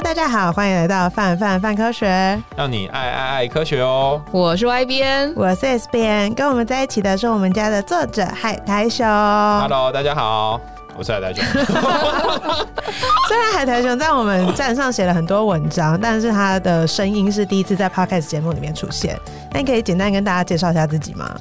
[0.00, 2.08] Hello，大家好，欢迎来到范范范科学，
[2.56, 4.22] 让你爱爱爱科学哦。
[4.32, 9.06] 我是 Y 编，我是 S 编，跟我们在一起的是我们家的作者海苔熊。
[9.06, 10.58] Hello，大家好，
[10.96, 11.44] 我是海苔熊。
[13.28, 19.18] 虽然海苔熊在我们站上写了很多文章，但是他的声音是第一次在 Podcast 节目里面出现。
[19.52, 21.36] 那你可以简单跟大家介绍一下自己吗？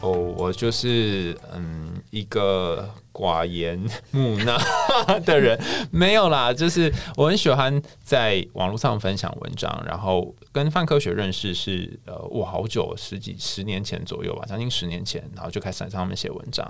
[0.00, 2.86] 哦，oh, 我就是嗯一个。
[3.12, 3.78] 寡言
[4.10, 4.58] 木讷
[5.24, 16.66] 的人没有啦，就是我很喜欢在网络上分享文章，然后跟范科学认识是呃，我好久十几十年前左右吧，将近十年前，然后就开始在上面写文章，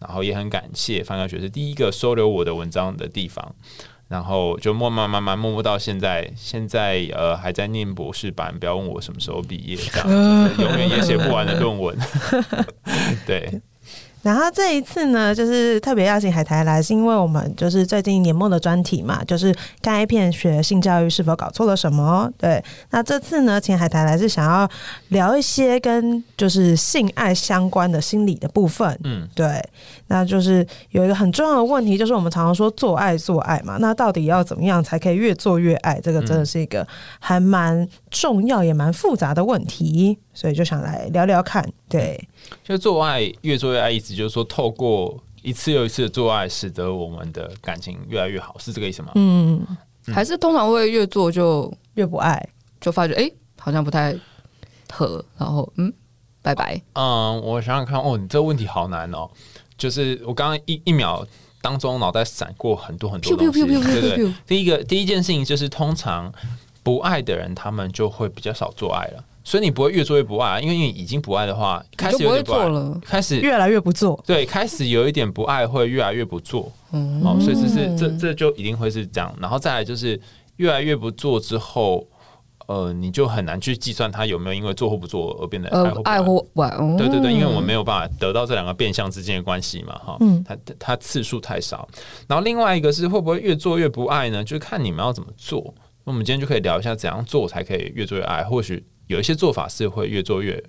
[0.00, 3.54] 然后也很感谢范科学是第一个收留我的文章的地方，
[4.08, 10.08] 然后就慢慢慢慢默默到现在，现在呃还在念博士班，不要问我什么时候毕业，这样
[10.58, 11.96] 永远也写不完的论文，
[13.26, 13.60] 对。
[14.26, 22.28] 然后这一次呢，就是特别邀请海苔来，是因为我们就是最近年末的专题嘛，就是看 A 片学性教育是否搞错了什么？
[22.36, 24.68] 对，那这次呢，请海苔来是想要
[25.10, 28.98] 聊一些跟就是性爱相关的心理的部分。
[29.04, 29.62] 嗯，对，
[30.08, 36.00] 那就是有一个很重要的问题，就是我们常常说做爱做爱嘛，那到底要怎么样才可以越做越爱？
[36.00, 36.84] 这个真的是一个
[37.20, 37.86] 还蛮
[38.20, 41.68] 重要也蛮复杂的问题，所以就想来聊聊看。
[41.88, 42.28] 对。
[42.64, 49.12] 就做爱越做越爱，意思就是说，透过一次又一次的做爱，使得我们的感情越来越好，是这个意思吗？
[49.14, 49.64] 嗯，
[50.06, 52.48] 还是通常会越做就越不爱，
[52.80, 54.16] 就发觉哎、欸，好像不太
[54.90, 55.92] 合，然后嗯，
[56.42, 56.80] 拜拜。
[56.94, 59.28] 嗯，我想想看，哦，你这个问题好难哦。
[59.76, 61.26] 就是我刚刚一一秒
[61.60, 64.34] 当中脑袋闪过很多很多东西，对不对？
[64.46, 66.32] 第一个第一件事情就是，通常
[66.86, 69.24] 不爱的人，他们就会比较少做爱了。
[69.42, 74.22] 所以你不会越做越不爱，因为你已经不爱的话，开始有点不爱了，开始越来越不做。
[74.24, 76.70] 对，开始有一点不爱，会越来越不做。
[76.92, 79.34] 嗯，哦，所以这是这这就一定会是这样。
[79.40, 80.20] 然后再来就是
[80.58, 82.06] 越来越不做之后，
[82.68, 86.70] 呃，你就很难去计算他有没有因为做或不做而变得爱或爱或不爱。
[86.96, 90.16] 对对对，因为我们没有办法得到这两个变相之间的关系嘛，哈。
[90.20, 91.88] 嗯，它它次数太少。
[92.28, 94.44] 然后另外一个是会不会越做越不爱呢？
[94.44, 95.74] 就是看你们要怎么做。
[96.06, 98.82] 那我们今天就可以聊一下怎样做才可以越做越爱，或许。
[99.08, 100.60] 有一些做法是会越做越，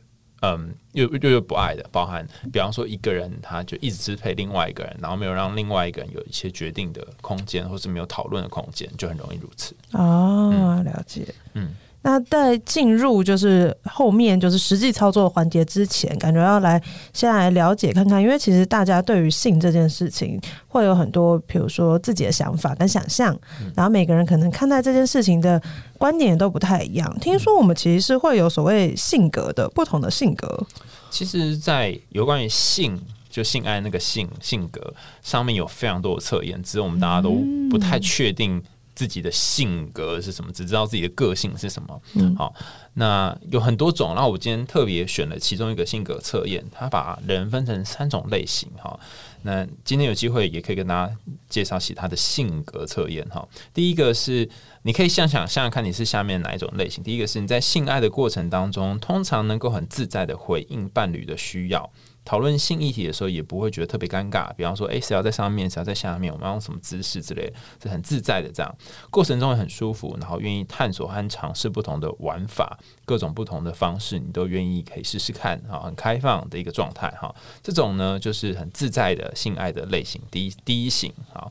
[0.41, 9.75] 嗯，越越越不爱的，包含比方说一个人他就一直支配另外一个人，然后没有让另外一个人有一些决定的空间，或是没有讨论的空间，就很容易如此。
[9.93, 11.75] 哦，嗯、了解，嗯。
[12.03, 16.81] 那在进入就是后面就是实际操作环节之前，感觉要来
[17.11, 23.37] 先来了解看看，因为其实大家对于性这件事情会有很多，比如说自己的想法跟想象，
[23.75, 25.61] 然后每个人可能看待这件事情的
[25.97, 27.17] 观点也都不太一样。
[27.19, 30.65] 听说我们其实是会有所谓性格的不同的性格。
[31.09, 32.97] 其实，在有关于性
[33.29, 38.63] 就性爱那个性性格上面有非常多的测验，只是我们大家都不太确定。
[38.97, 40.51] 自己的性格是什么？
[40.51, 42.01] 只知道自己的个性是什么。
[42.15, 42.51] 嗯，好，
[42.95, 44.15] 那有很多种。
[44.15, 48.67] 然后我今天特别选了其中一个性格测验，它把人分成三种类型。
[48.81, 48.99] 哈，
[49.43, 51.15] 那今天有机会也可以跟大家
[51.47, 53.23] 介绍其他的性格测验。
[53.29, 54.49] 哈，第一个是
[54.81, 57.03] 你可以想想想想看，你是下面哪一种类型？
[57.03, 61.87] 第一个是你在性爱的过程当中，通常能够很自在的回应伴侣的需要。
[62.27, 64.53] 讨论性议题的时候，也不会觉得特别尴尬。
[64.55, 67.49] 比方说，诶，谁要在上面，谁要在下面，我们要用什么姿势之类，
[67.81, 68.51] 是很自在的。
[68.51, 68.75] 这样
[69.09, 75.57] 过程中也很舒服，然后愿意探索和尝试不同的玩法，各种不同的方式，你都愿意可以试试看。
[75.69, 77.09] 哈，很开放的一个状态。
[77.11, 77.33] 哈，
[77.63, 80.21] 这种呢，就是很自在的性爱的类型。
[80.29, 81.13] 第一，第一型。
[81.31, 81.49] 好，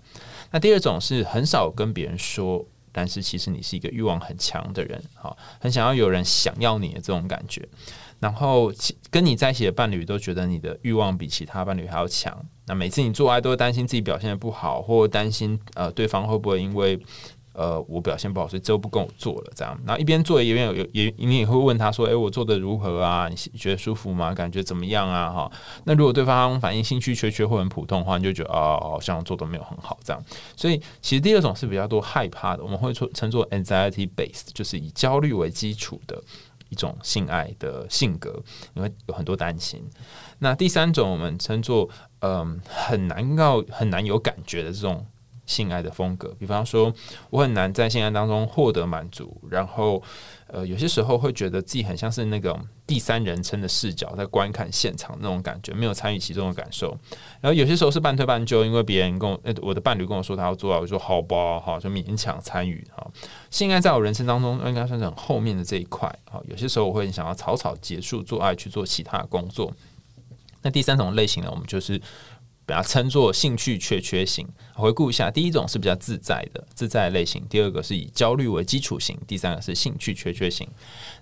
[0.50, 5.02] 那第二种是很少跟别人说，但是其实你是一个欲望很强的人。
[5.14, 7.66] 哈，很想要有人想要你的这种感觉。
[8.18, 8.72] 然后
[9.10, 12.36] 跟你在一起的伴侣都觉得你的欲望比其他伴侣还要强。
[12.66, 16.98] 那每次你做爱都会担心自己表现得不好，或担心呃对方会不会因为
[17.52, 19.78] 呃我表现不好，所以就不跟我做了这样。
[19.86, 23.28] 然后一边做一边有也你也会问他说：“诶，我做得如何啊？
[23.28, 24.34] 你觉得舒服吗？
[24.34, 25.50] 感觉怎么样啊？”哈。
[25.84, 30.20] 那如果对方反应兴趣缺缺或很普通的话，你就觉得哦，好像做得没有很好这样。
[30.56, 36.20] 所以其实第二种是比较多害怕的，我们会说称作 anxiety based，就是以焦虑为基础的。
[36.68, 38.42] 一种性爱的性格，
[38.74, 39.82] 你会有很多担心。
[40.38, 41.88] 那第三种，我们称作
[42.20, 45.06] 嗯，很难告很难有感觉的这种
[45.46, 46.34] 性爱的风格。
[46.38, 46.92] 比方说，
[47.30, 50.02] 我很难在性爱当中获得满足，然后。
[50.48, 52.56] 呃，有些时候会觉得自己很像是那种
[52.86, 56.96] 第三人称的视角在观看现场那种感觉，没有参与其中的感受。
[57.40, 63.04] 然后有些时候是半推半就，因为别人跟我，呃，我的伴侣跟我说他要做啊，我说好吧，好，就勉强参与哈。
[63.50, 66.08] 性爱在我人生当中应该算是很后面的这一块。
[66.30, 69.72] 好，有些时候我会很想要草草结束做爱去做其他的工作。
[70.62, 72.00] 那第三种类型呢，我们就是
[72.66, 74.46] 把它称作兴趣缺缺型。
[74.74, 80.68] 回顾一下，第一种是比较自在的自在类型，第二个是以焦虑为基础型，第三个是兴趣缺缺型。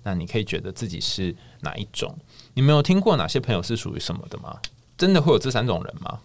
[0.02, 2.12] 那你可以觉得自己是哪一种？
[2.54, 4.56] 你没有听过哪些朋友是属于什么的吗？
[4.96, 6.18] 真的会有这三种人吗？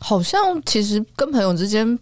[0.00, 1.98] 好像其实跟朋友之间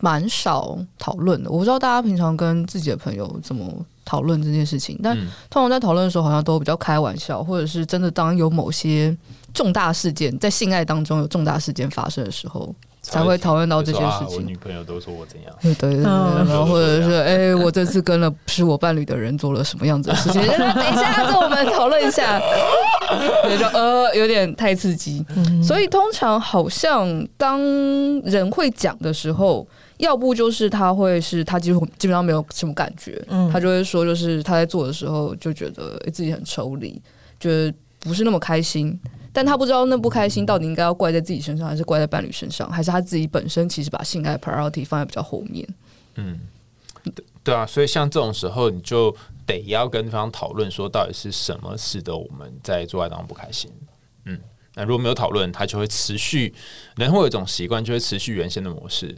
[0.00, 1.50] 蛮少讨论的。
[1.50, 3.72] 我不知道大家平常跟自己的朋友怎么
[4.04, 5.16] 讨论这件事情，但
[5.48, 9.16] 通常在讨论的时候，好像都比较开玩笑，或者是真的当有某些
[9.52, 12.74] 重大事件在性爱当中有重大事件发生的时候。
[13.04, 14.08] 才会讨论到这些事情。
[14.08, 15.52] 啊、我女朋友都说我怎样？
[15.60, 20.40] 对对对，然后或者是哎、欸，我这次跟了不是我伴侣的人做了什么样子的事情？
[20.46, 22.40] 等一下，这我们讨论一下。
[23.42, 25.26] 对，就呃，有点太刺激。
[25.60, 27.60] 所以通常好像当
[28.20, 29.66] 人会讲的时候，
[29.96, 33.20] 要不就是他会是他几乎基本上没有什么感觉，
[33.52, 37.02] 他就会说，就是他在做的时候就觉得自己很抽离，
[37.40, 39.00] 觉得不是那么开心。
[39.34, 45.66] 但他不知道那不开心到底应该要怪在自己身上，还是怪在伴侣身上，还是他自己本身其实把性爱 priority 放在比较后面。
[46.16, 46.38] 嗯，
[47.42, 49.16] 对啊，所以像这种时候，你就
[49.46, 53.72] 得要跟对方讨论说，到底是什么使得我们在做爱当中不开心。
[54.26, 54.38] 嗯，
[54.74, 56.52] 那如果没有讨论，他就会持续，
[56.96, 59.16] 人会有一种习惯，就会持续原先的模式。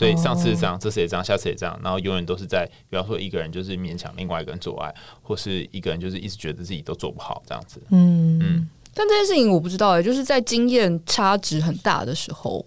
[0.00, 7.78] 所以上次这样，这次也这样，下次也这样，然后永远都是在，比方说一个人就是勉强另外一个人做爱，或是一个人就是一直觉得自己都做不好这样子。
[7.90, 8.68] 嗯嗯。
[8.94, 12.64] 但这件事情我不知道哎、欸，就是在经验差值很大的时候，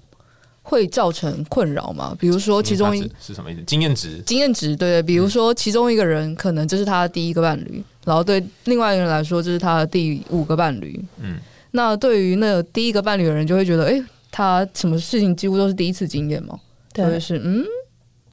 [0.61, 2.15] 会造成困扰吗？
[2.19, 3.63] 比如说，其中一是什么意思？
[3.63, 5.01] 经验值，经验值，对对。
[5.01, 11.03] 比如说，其中一个人可能这是他的第一个伴侣，嗯、然后对另外一个人来说，这是他的第五个伴侣。
[11.19, 11.37] 嗯，
[11.71, 16.59] 那对于那第一个伴侣的人，就会觉得，哎、欸，他什么事情几乎都是第一次经验嘛？
[16.93, 17.65] 对，就是嗯，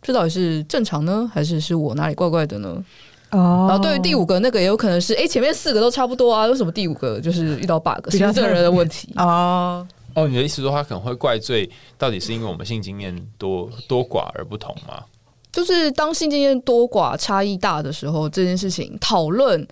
[0.03, 2.85] 这到底是正常呢，还是是我哪里怪怪的呢？
[3.31, 8.11] 哦，然后对于第五个那个也有可能是，哎，前面四个都差不多啊，为什么第五个就是遇到 bug？
[8.11, 9.87] 是这个人的问题哦。
[10.15, 15.05] 哦，你的意思说他可能会怪罪，到底是因为我们性经验多多寡而不同吗？
[15.53, 19.65] 就是当性经验多寡差异大的时候，这件事情讨论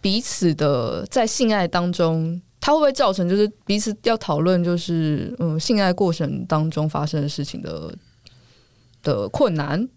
[0.00, 7.92] 彼此的在性爱当中，它会不会造成就是彼此要讨论就是嗯性爱过程当中发生的事情的
[9.02, 9.88] 的困难？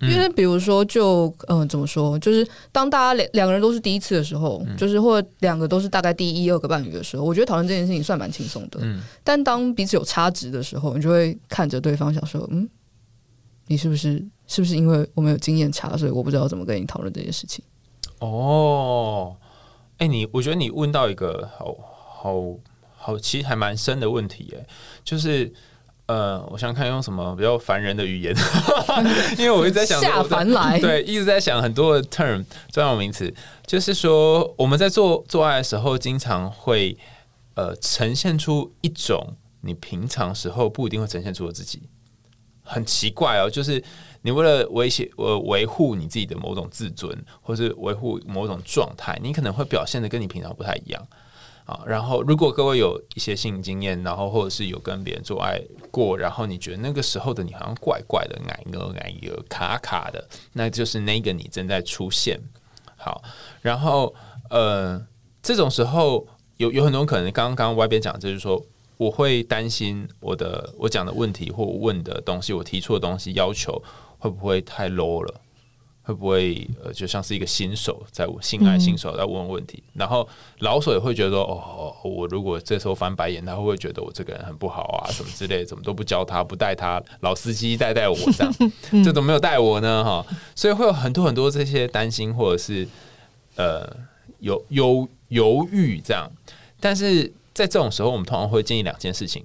[0.00, 2.18] 因为比如说就，就嗯，怎么说？
[2.18, 8.80] 就是当大家两两个人都是第一次的时候，嗯、就是或两个都是大概第一二个伴侣的时候，我觉得讨论这件事情算蛮轻松的。
[8.82, 12.68] 嗯，但当彼此有差值的时候，你就会看着对方想说：“嗯，
[13.68, 17.64] 你是不是是不是因为我们有经验差，所以我不知道怎么跟你讨论这件事情？”
[18.20, 19.34] 哦，
[19.92, 22.34] 哎、欸，你我觉得你问到一个好好
[22.94, 24.66] 好，其实还蛮深的问题，哎，
[25.02, 25.50] 就是。
[26.06, 28.34] 呃，我想看用什么比较烦人的语言，
[29.38, 33.32] 因为我一直在想下凡来， 对，一直在想很多的 term 专有名词，
[33.66, 36.98] 就是说我们在做做爱的时候，经常会
[37.54, 41.82] 呃呈现出一种你平常时候不一定会呈现出的自己，
[42.62, 43.82] 很奇怪哦，就是
[44.20, 51.02] 你为了维系呃维护你自己的某种自尊，或是维护某种状态，你可能会表现的跟你平常不太一样。
[51.64, 55.58] 啊，然后如果各位有一些性经验，然后或者是有跟别人做爱
[55.90, 60.22] 过，然后你觉得那个时候的你好像怪怪的、矮个矮个、卡卡的，
[60.52, 62.38] 那就是那个你正在出现。
[62.96, 63.22] 好，
[63.62, 64.14] 然后
[64.50, 65.02] 呃，
[65.42, 66.26] 这种时候
[66.58, 68.62] 有有很多可能，刚刚外边讲就是说，
[68.98, 73.82] 我会担心我的我讲的问题或问的东西，我提出的东西要求
[74.18, 75.40] 会不会太 low 了。
[76.06, 88.54] 会不会呃，就像是一个新手在性爱新手在问问题，嗯、然后老手也会觉得说哦，我如果这时候翻白眼，他会不会觉得我这个人很不好啊，什么之类，怎么都不教他，不带他，老司机带带我这样，
[89.02, 90.04] 这怎么没有带我呢？
[90.04, 92.86] 哈，所以会有很多很多这些担心，或者是
[93.56, 93.90] 呃，
[94.40, 96.30] 犹犹犹豫这样。
[96.78, 99.42] 但是在这种时候，我们通常会建议两件事情，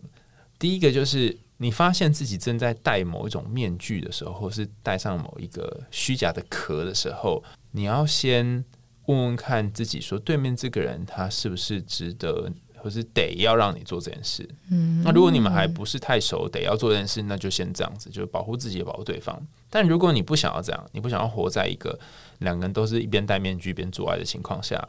[0.60, 1.38] 第一个就是。
[1.62, 8.64] 你发现自己正在戴某一种面具的时候，或是戴上某一个虚假的壳的时候，你要先
[9.08, 14.50] 问问看自己，说对面这个人他是不是值得，或是得要让你做这件事。
[14.72, 19.38] 嗯，那如果你们还不是太熟，得要做这件事，那就先这样子，就保护自己，保护对方。
[19.70, 22.00] 但如果你不想要这样，你不想要活在一个
[22.38, 24.82] 两个人都是一边戴面具一边做爱的情况下，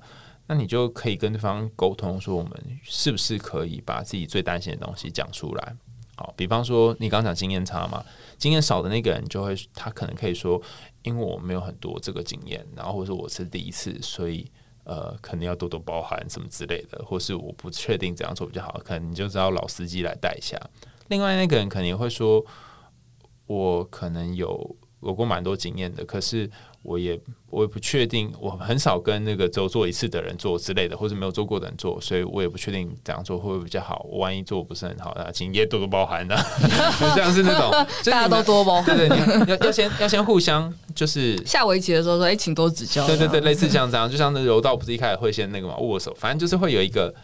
[0.47, 2.53] 那你就可以跟对方沟通，说我们
[2.85, 5.75] 是不是可以把自己最担心的东西讲出来。
[6.21, 8.05] 好，比方说你刚讲经验差嘛，
[8.37, 10.61] 经验少的那个人就会，他可能可以说，
[11.03, 14.47] 因为我没有很多这个经验，然后或者说我是第一次，所以
[14.85, 20.61] 呃，可能要多多包涵什么之类的，或是我不确定怎样做比较好，可能你就知道老司机来带一下。
[21.09, 22.45] 另外那个人可能会说，
[23.47, 26.49] 我可能有有过蛮多经验的，可是
[26.83, 34.07] 我也我也不确定，我很少跟那个只有做一次的人做之类的，或者没有做过的人做，所以我也不确定这样做会不会比较好。
[34.09, 36.37] 我万一做不是很好，那请也多多包涵的。
[37.00, 37.71] 就像是那种
[38.04, 43.07] 大家都多包涵，对对，你要要先要先互相就是下围棋的时候说，哎，请多指教。
[43.07, 47.14] 对对对，类似像这样，就像那柔道不是一开始会先那个嘛握手，反正就是会有一个。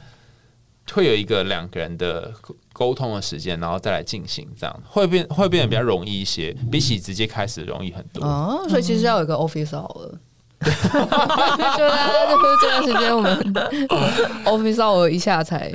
[0.92, 2.32] 会有一个两个人的
[2.72, 8.24] 沟通的时间，然后再来进行，这样会变会变得比较容易一些，比起直接开始容易很多。
[8.24, 10.12] 哦，所以其实要有一个 office hour。
[10.58, 13.54] 对啊，就是这段时间我们
[14.46, 15.72] office hour 一下才。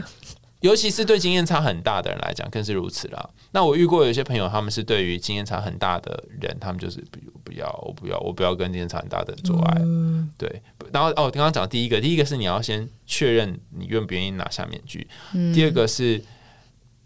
[0.61, 3.29] 尤其是对经验差很大的人来讲，更是如此啦。
[3.51, 9.81] 那我遇过有些朋友，他们是对于经验差很大的人，他们就是不不要，我不要，我不要跟经验差很大的人做爱。
[9.81, 10.61] 嗯、对，
[10.93, 15.07] 然后哦，刚刚讲第一个，第一个是你要先确认你愿不愿意拿下面具。
[15.33, 16.23] 嗯、第二个是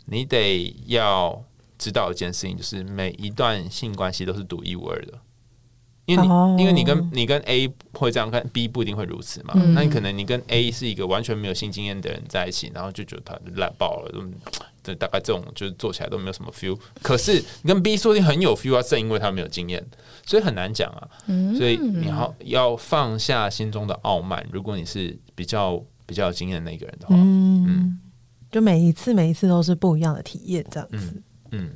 [0.05, 1.43] 你得要
[1.77, 5.13] 知道一件事情，就是每一段性关系都是独一无二的。
[6.05, 6.59] 因为你，oh.
[6.59, 9.53] 因为你跟你跟 A 会这样看，B 不一定会如此嘛。
[9.55, 14.11] 嗯、那你可能你跟 A 是一个完全没有性经验的人在一起，然后就觉得他烂爆了，
[14.83, 16.79] 这大概这种就是做起来都没有什么 feel。
[17.01, 19.83] 可是你跟 B 说不定很有 feel 啊，正因为他没有经验，
[20.25, 21.09] 所以很难讲啊。
[21.25, 24.45] 嗯、所以你要要放下心中的傲慢。
[24.51, 27.99] 如果你是比较比较有经验的那个人的话，嗯，嗯
[28.51, 31.71] 就每一次每一次都是不一样的体验，这样子，嗯。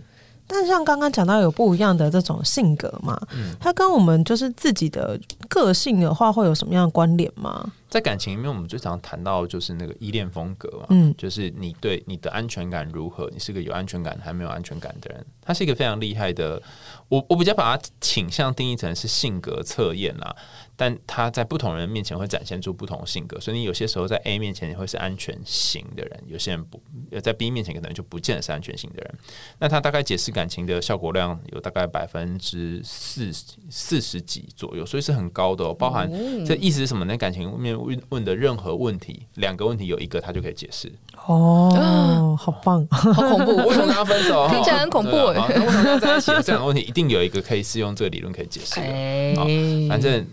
[0.50, 7.72] 嗯但像刚刚讲到有不一样的这种性格嘛，嗯，它跟我们就是自己的个性的话，会有什么样的关联吗？
[7.88, 13.30] 在感情里面，我们最常谈到就是那个依恋风格嘛，嗯，就是你对你的安全感如何？
[13.32, 16.62] 你是个有安全感还没有安全感的人，他是一个非常厉害的。
[17.08, 20.36] 我我比较把它倾向定义成是性格测验啦。
[20.82, 26.82] 但他在不同人面前会展现出不同性格，所以你有些时候在 A 面前你会是安全型的人，有些人不
[27.22, 29.16] 在 B 面前可能就不见得是安全型的人。
[29.60, 33.30] 那他大概解释感情的效果量有大概百分之四
[33.70, 35.74] 四十几左右，所以是很高的哦。
[35.74, 36.10] 包含
[36.46, 37.18] 这意思是什么呢？
[37.18, 40.90] 感情面问问的任何问题，两个问题有一个他就可以解释。
[41.26, 43.58] 哦， 好棒，好恐怖！
[43.68, 44.48] 为什么跟他分手？
[44.48, 45.12] 听起来很恐怖。
[45.12, 46.32] 为什么跟他在一起？
[46.42, 48.88] 这两个问题一定有一个可以适用这个理论可以解释的。
[48.88, 50.26] 欸、反正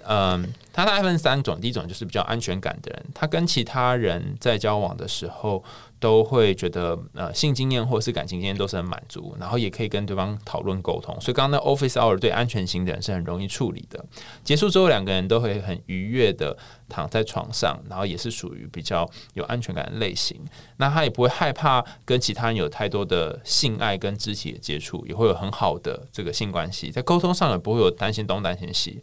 [0.42, 0.52] 嗯。
[0.72, 5.64] 他大概分三种，第一种就是比较安全感的人，他跟其他人在交往的时候，
[5.98, 14.04] 都会觉得呃性经验或是感情经验都是很满足，然后也可以跟对方讨论沟通，所以刚刚那 office hour 对安全型的人是很容易处理的。
[14.44, 16.54] 结束之后，两个人都会很愉悦的
[16.90, 20.38] 躺在床上，然后也是属于比较有安全感的类型。
[20.76, 29.02] 那他也不会害怕跟其他人有太多的性爱跟肢体的接触，也会有很好的这个性关系，在沟通上也不会有担心东担心西。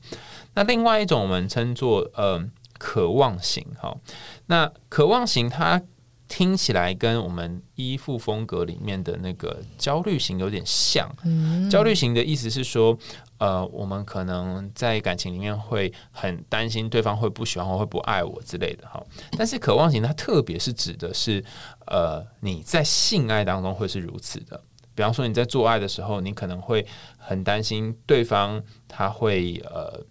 [0.55, 2.43] 那另外一种我们称作呃
[2.77, 3.95] 渴望型，哈，
[4.47, 5.81] 那渴望型它。
[6.25, 11.07] 听起来跟我们依附风格里面的那个焦虑型有点像。
[11.23, 12.97] 嗯，焦虑型的意思是说，
[13.37, 19.03] 呃，我们可能在感情里面会很担心对方会不喜欢我，会不爱我之类的哈。
[19.37, 21.43] 但是渴望型它特别是指的是，
[21.85, 24.59] 呃，你在性爱当中会是如此的。
[24.95, 26.83] 比方说你在做爱的时候，你可能会
[27.17, 30.03] 很担心对方他会呃。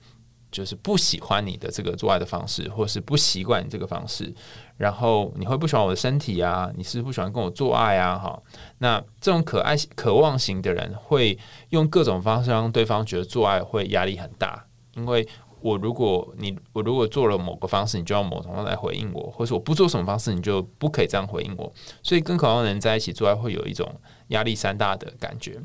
[0.53, 4.33] 就是不喜欢你的这个做爱的方式，或是不习惯你这个方式，
[4.77, 6.71] 然后你会不喜欢我的身体啊？
[6.77, 8.19] 你是不喜欢跟我做爱啊？
[8.19, 8.41] 哈，
[8.79, 11.37] 那这种可爱、渴望型的人会
[11.71, 15.27] 用各种方式让对方觉得做爱会压力很大，因为
[15.63, 21.73] 我如果你我如果做了某个方式，你就要某种方式来回应我，或是我不做什么方式，你就不可以这样回应我。
[22.03, 23.89] 所以跟渴望的人在一起做爱会有一种
[24.29, 25.59] 压力山大的感觉。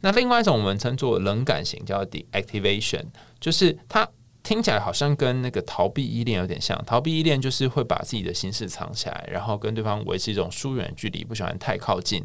[0.00, 3.04] 那另外一种我们称作冷感型，叫 deactivation，
[3.38, 4.08] 就是他。
[4.42, 12.24] 听起来好像跟那个逃避依恋有点像，逃避依恋就是会把自己的心事藏起来，然后跟对方维持一种疏远距离，不喜欢太靠近。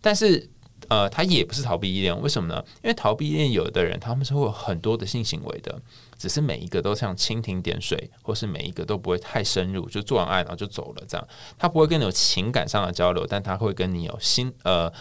[0.00, 0.50] 但是，
[0.88, 2.64] 呃，他也不是逃避依恋，为什么呢？
[2.82, 5.80] 因为逃避依恋有的人他们是会有很多的性行为的，
[6.18, 11.28] 只是每一个都像蜻蜓点水，或是每一个都不会太深入，就做完爱然后就走了这样。
[11.56, 14.92] 他不会跟你有情感上的交流，但他会跟你有心呃。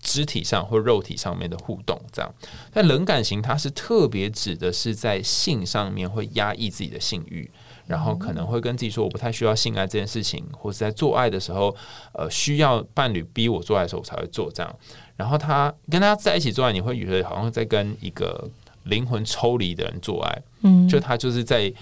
[0.00, 2.34] 肢体上或肉体上面的互动，这样。
[2.72, 7.50] 但冷感型，它是特别指的是在性上面会压抑自己的性欲，
[7.86, 11.74] 然后可能会跟自己说：“我不太需要性爱这件事情，或是在做爱的时候，
[12.12, 14.76] 呃，需要伴侣逼我做爱的时候我才会做这样。”
[15.16, 18.48] 然后他跟他在一起做爱，你会觉得好像在跟一个
[18.84, 21.72] 灵魂抽离的人做爱，嗯，就他就是在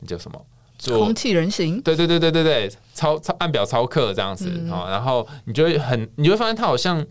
[0.00, 0.46] 那叫什么
[0.78, 7.04] 做空气人形，对对对对对对，操操按表操课这样子啊，嗯、然后你就会很，你会发现他好像。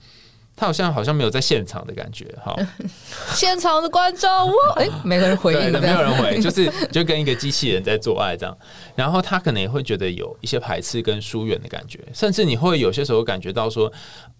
[0.55, 2.55] 他好像好像没有在现场的感觉，哈。
[3.35, 8.57] 现场的观众，哇，哎，没人回应，没有人回，就是 就跟一个机器人在做爱这样。
[8.95, 13.91] 然后他可能也会觉得有一些排斥跟疏远的感觉，甚至你会有些时候感觉到说，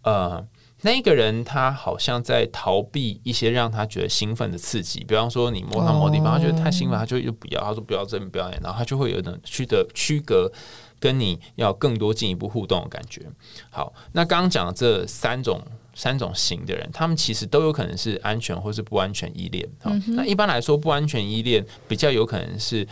[0.03, 0.41] 呃，
[0.81, 10.50] 那个人他好像在逃避一些让他觉得兴奋的刺激，比方说你摸他某地方，他觉得太兴奋，他就又不要，他说不要这么表演，然后他就会有点区的区隔，
[11.00, 13.22] 跟你要更多进一步互动的感觉。
[13.69, 15.62] 好，那刚刚讲的这三种
[15.96, 19.68] 三种型的人，他们其实都有可能是安全或是不安全依恋。
[19.82, 22.88] 好，那一般来说，不安全依恋比较有可能是。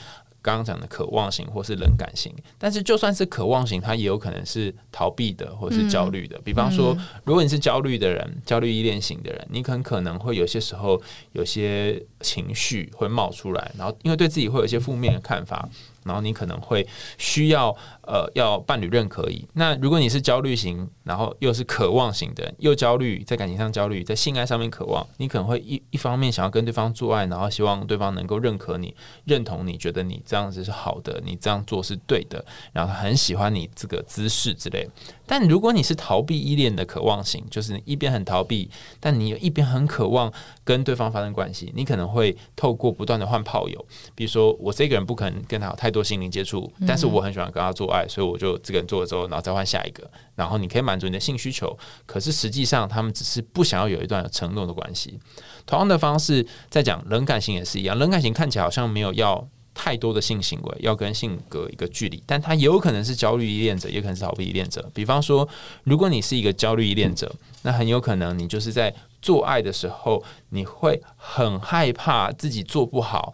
[0.46, 6.38] 刚刚讲的渴望型或是冷感型，但是就算是渴望型，它也有可能是逃避的或是焦虑的。
[6.44, 6.94] 比方说，
[7.24, 15.70] 如果你是焦虑的人，焦虑依恋型的人，你很可能会有些时候有些情绪会冒出来，然后因为对自己会有一些负面的看法。
[16.04, 16.86] 然后你可能会
[17.18, 19.46] 需要呃要伴侣认可以。
[19.54, 28.96] 那如果你是焦虑型，然后又是渴望型的，又焦虑在感情上焦虑，在性爱上面渴望，你可能会一一方面想要跟对方做爱，然后希望对方能够认可你、
[29.26, 34.88] 认同你，觉得你这样子是好的，你这样做是对的，然后很喜欢你这个姿势之类。
[35.26, 38.70] 但如果你是逃避依恋的渴望型，就是你一边很逃避，
[39.00, 40.32] 但你有一边很渴望
[40.64, 55.20] 跟对方发生关系，你可能会透过不断的换炮友，比如说我这个人不可能跟他有太多心灵接触，但是我很喜欢跟他做爱，所以我就这个人做了之后，然后再换下一个，然后你可以满足你的性需求，可是实际上他们只是不想要有一段有承诺的关系。
[55.66, 59.48] 同样的方式在讲冷感型也是一样，冷感型看起来好像没有要。
[59.76, 64.88] 太多的性行为要跟性格一个距离，但他也有可能是焦虑依恋者，也可能是逃避依恋者。
[64.94, 65.50] 比方说，
[65.84, 67.34] 如果你是一个焦虑依恋者，
[67.64, 73.34] 那很有可能你就是在做爱的时候，你会很害怕自己做不好，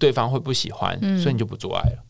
[0.00, 2.04] 对方会不喜欢，所以你就不做爱了。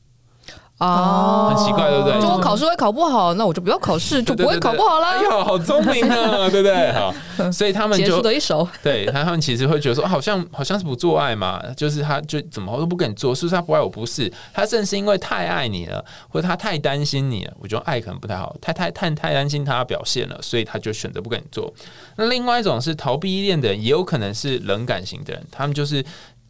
[0.78, 2.20] 哦，很奇怪，对不对？
[2.20, 5.16] 就我考试会考不好，那我就不要考试，就不会考不好啦。
[5.18, 6.92] 哎呦，好聪明啊，对不对？
[6.94, 7.12] 好，
[7.50, 13.88] 所以他们就的一手，对，他们其实会觉得说，好像好像是不做爱嘛，就是他就怎么都不跟你做，是不是他不爱我？
[13.88, 17.52] 不是，他正是因为太爱你了，或者他太担心你了。
[17.58, 21.74] 我觉得爱可能不太好，太太太太担心他表现了，所以他就选择不跟你做。
[22.14, 26.04] 那另外一种是逃避依恋的人，也有可能是冷感型的人，他们就是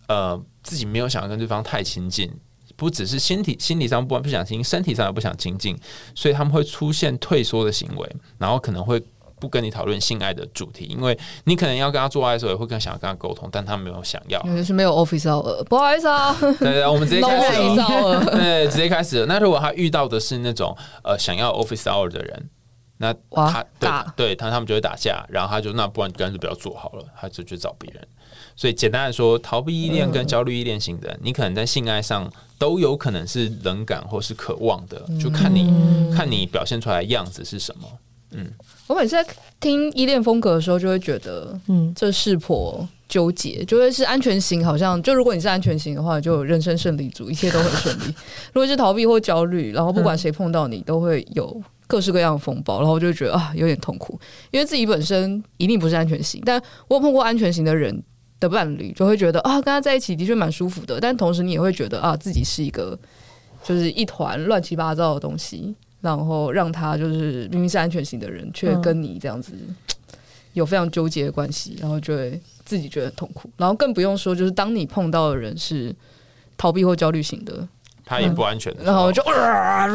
[0.08, 2.30] 呃自己没有想要跟对方太亲近。
[2.78, 5.76] 不只是心体心理上不不想亲，身体上也不想亲近，
[6.14, 9.02] 所以他们会出现退缩的行为，然后可能会
[9.40, 16.32] 不跟你讨论性爱的主题，因为你可能要跟他做爱的时候，也会更想要跟他沟通，但他没有想要，就是没有 office hour，不好意思啊。
[16.40, 19.26] 对对，我们直接开始了， 对，直接开始了。
[19.26, 20.72] 那如果他遇到的是那种
[21.02, 22.48] 呃想要 office hour 的人，
[22.98, 28.06] 那他对对他他们就会打架，然后他就那不然干脆不要做好了，他就去找别人。
[28.58, 35.72] 所以简单来说，逃避依恋跟焦虑依恋型的，你可能在性爱上都有可能是冷感或是渴望的，就看你
[36.12, 37.88] 看你表现出来的样子是什么。
[38.32, 38.50] 嗯，
[38.88, 39.24] 我每次在
[39.60, 48.12] 听依恋风格的时候，就会觉得，嗯，这是颇纠结，就会是安全型，好像就如果你是安全型的话，就人生胜利组，一切都很顺利；
[48.52, 54.18] 如果是逃避或焦虑，然后不管谁碰到你，都会有各式各样的风暴，然后我就觉得啊，有点痛苦，
[54.50, 58.02] 因为自己本身一定不是安全型，但我有碰过安全型的人。
[58.40, 62.96] 的伴侣就会觉得啊，跟他在一起的确蛮舒服的，但同时你也会觉得啊，自己是一个
[63.64, 69.54] 就是一团乱七八糟的东西，然后让他就是明明是安全型的人，却跟你这样子
[70.52, 75.92] 有非常纠结的关系，然后就会自己觉得很痛苦，然后更不用说就是当你碰到的人是
[76.56, 77.66] 逃避或焦虑型的，
[78.04, 79.88] 他也不安全，然后就啊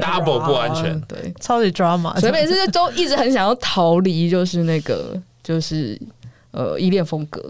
[0.00, 6.00] double 不安全，对，超级 drama，所以每次就都一直很想要逃离，就是那个就是。
[6.54, 7.40] 呃，依恋风格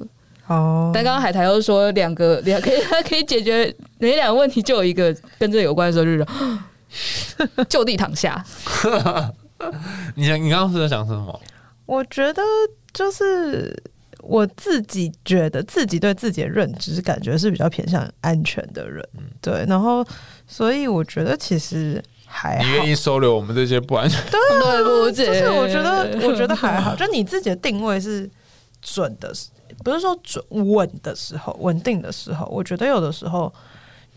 [0.46, 8.44] 哦，但刚刚海苔又说两个两 可以可以解决哪两个问题，就有一个跟这有关的时候，就是 就地躺下。
[10.16, 11.40] 你你刚刚是在想什么？
[11.86, 12.42] 我觉得
[12.92, 13.74] 就是
[14.20, 20.06] 我自己觉得自己对自己的认知感觉是比较偏向安全的人，嗯、对，然后
[20.46, 22.64] 所以我觉得其实还好。
[22.64, 24.20] 你愿意收留我们这些不安全？
[24.30, 24.38] 对，
[24.82, 28.28] 对不起，就是我觉得我觉得还好，就你自己的定位是。
[28.84, 29.32] 准的，
[29.82, 33.52] 不是说准稳的时候，稳定的时候，我觉得有的时候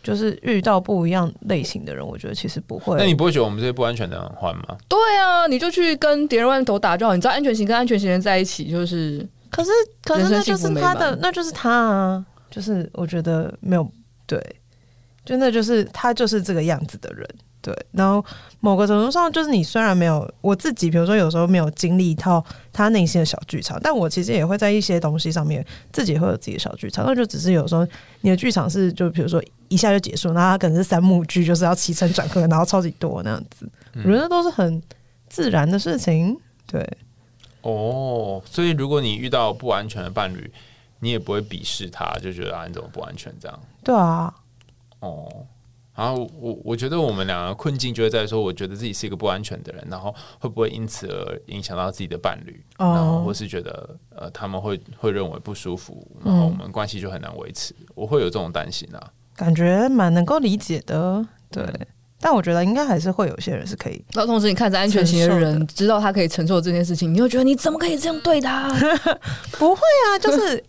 [0.03, 2.97] 就是遇到不一样类型的人，我觉得其实不会。
[2.97, 4.77] 那你不会觉得我们这些不安全的人换吗？
[4.87, 7.15] 对啊，你就去跟别人外头打就好。
[7.15, 9.71] 你知道安全型跟安全型人在一起，就是可是
[10.03, 13.89] 可是那就是他的，那就是他啊，就是我觉得没有
[14.25, 14.39] 对，
[15.27, 17.27] 就那就是他就是这个样子的人。
[17.59, 18.23] 对，然后
[18.61, 27.05] 某个程度上，就是你虽然没有我自己，比如说有时候没有经历一套他内心的小剧场，但我其实也会在一些东西上面自己会有自己的小剧场。
[27.05, 27.85] 那就只是有时候
[28.21, 33.69] 你的剧场是，就比如说一下就结束，那他可能是三幕剧，就是要起承转合，然后超级多那样子。
[33.95, 34.81] 我觉得都是很
[35.27, 36.37] 自然的事情。
[36.67, 36.87] 对，
[37.63, 40.49] 哦，所以如果你遇到不安全的伴侣，
[41.01, 43.59] 你也不会鄙视他，就觉得啊你怎么不安全这样？
[43.83, 44.33] 对啊，
[44.99, 45.45] 哦。
[45.95, 59.11] 然后我我觉得我们两个困境就会在说，我觉得自己是一个不安全的人，然后会不会因此而影响到自己的伴侣，哦、然后或是觉得呃他们会会认为不舒服，然后我们关系就很难维持，嗯、我会有这种担心啊。
[59.35, 61.63] 感觉蛮能够理解的，对。
[61.63, 61.87] 嗯、
[62.21, 63.99] 但我觉得应该还是会有些人是可以。
[64.13, 68.69] 那同时，你看着安全型的人，知道他可以承受这件事情，你会觉得你怎么可以这样对他？
[69.57, 70.63] 不会啊，就是。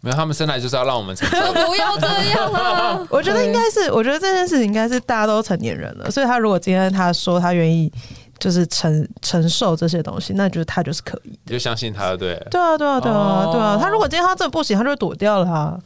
[0.00, 1.52] 没有，他们生来就是要让我们承受。
[1.66, 3.04] 不要这样啊！
[3.10, 7.90] 我觉得应该是，我觉得这件事情应该是大家都成年人了，所以他如果今天他说他愿意
[8.38, 12.36] 就是承承受这些东西，那就是他就是可以，就相信他，对。
[12.50, 13.78] 对啊，对啊，对啊，对啊。
[13.80, 15.78] 他如果今天他真的不行，他就会躲掉了啊。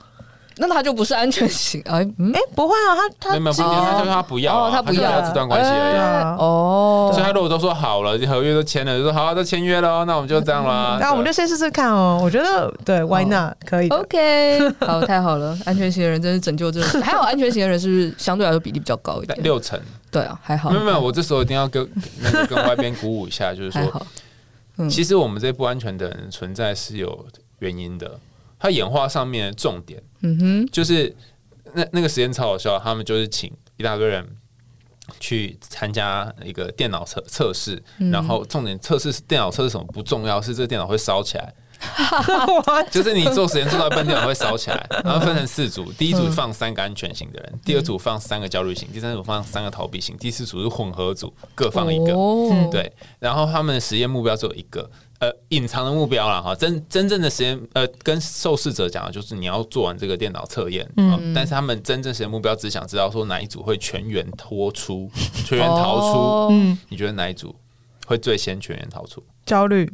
[0.61, 7.11] 那他就不是安全型哎，哎，不会啊，他他没有不一样，他就说他不要，他不要这段关系而已哦。
[7.13, 10.99] 所以他如果都说好了，合约都签了，就说好，都签约了，那我们就这样啦。
[11.01, 12.21] 那我们就先试试看哦。
[12.23, 13.55] 我觉得对，Why not？
[13.65, 13.89] 可以。
[13.89, 15.59] OK， 好，太好了。
[15.65, 16.87] 安全型的人真是拯救这个。
[17.01, 19.39] 还好安全型的人是不是相对来说比例比较高一点？
[19.43, 19.81] 六成。
[20.11, 20.71] 对啊，还好。
[20.71, 21.89] 没有没有，我这时候一定要跟
[22.23, 24.07] 那个跟外边鼓舞一下，就是说，
[24.91, 27.27] 其实我们这些不安全的人存在是有
[27.61, 28.19] 原因的。
[28.61, 31.17] 他演化上面的重点，嗯哼，就是
[31.73, 34.25] 那那个实验超好笑，他们就是请一大堆人
[35.19, 41.55] 去参加一个电脑测测试，嗯、然后重点测试电脑测试什么不重要，是这个电脑会烧起来，
[42.93, 54.91] 就是你做实验做到一半电脑会烧起来，然后分成四组，第一组放三个安全型的人，第二组放三个焦虑型，第三组放三个逃避型，第四组是混合组，各放一个，哦、对，然后他们的实验目标只有一个。
[55.21, 65.11] 呃，隐藏的目标了哈，真真正的实验，呃，跟受试者讲的就是你要做完这个电脑测验，嗯，但是他们真正实验目标只想知道说哪一组会全员脱出，
[65.45, 67.55] 全员逃出，嗯，你觉得哪一组
[68.07, 69.23] 会最先全员逃出？
[69.45, 69.87] 焦虑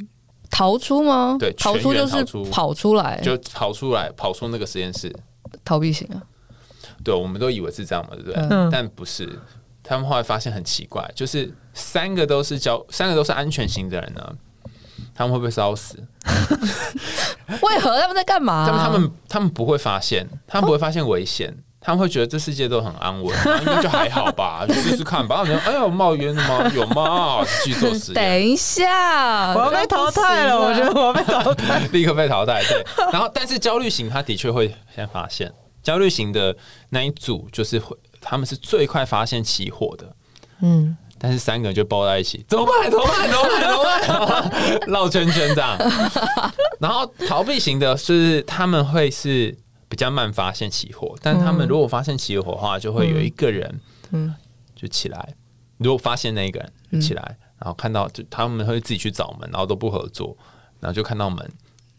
[0.49, 1.35] 逃出吗？
[1.37, 5.13] 对，逃出就是跑出来，就跑出来，跑出那个实验室，
[5.65, 6.23] 逃避型啊？
[7.03, 8.35] 对，我们都以为是这样嘛，对不对？
[8.49, 9.37] 嗯，但不是，
[9.83, 14.37] 他们后来发现很奇怪，就是三个都是焦，三个都是安全型的人呢。
[15.17, 15.97] 他们会不会烧死？
[17.61, 18.67] 为何他们在干嘛、啊？
[18.67, 21.51] 他们他们他们不会发现，他们不会发现危险，
[21.81, 25.43] 他们会觉得这世界都很安稳， 应该就还好吧，就试试看吧。
[25.65, 26.71] 哎呀，冒烟了吗？
[26.75, 27.43] 有吗？
[27.63, 28.15] 继续做实验。
[28.15, 30.59] 等一下，我要被淘汰了。
[30.59, 32.61] 我觉得我要被淘汰， 立刻被淘汰。
[32.63, 35.51] 对，然后但是焦虑型他的确会先发现，
[35.81, 36.55] 焦虑型的
[36.89, 40.15] 那一组就是会，他们是最快发现起火的。
[40.61, 40.95] 嗯。
[41.19, 42.89] 但是三个人就抱在一起，怎么办？
[42.89, 43.29] 怎么办？
[43.29, 44.07] 怎么办？
[44.07, 44.79] 怎么办？
[44.87, 45.77] 绕圈圈这样。
[46.79, 49.57] 然后逃避型的是他们会是
[49.89, 53.79] 比较慢发现起火，但他们如果发现起火的话，就会有一个人，
[54.11, 54.33] 嗯，
[54.75, 55.33] 就起来。
[55.77, 57.21] 如果发现那个人起来，
[57.59, 60.35] 然后看到就他们会自己去找门，然后都不合作，
[60.79, 61.51] 然后就看到门。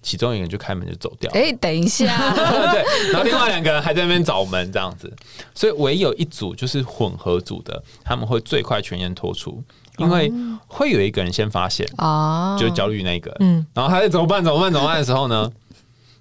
[0.09, 1.31] 其中一个人就开门就走掉。
[1.35, 2.07] 哎，等一下，
[2.73, 5.13] 对，然后另外两个人还在那边找门这样子，
[5.55, 9.63] 所以唯有一组就是混合组的，他们会最快全员脱出，
[9.99, 10.33] 因为
[10.67, 14.43] 会有一个人先发现啊，就是焦虑那个，嗯，然后他在怎么办？
[14.43, 14.73] 怎么办？
[14.73, 15.51] 怎么办的时候呢，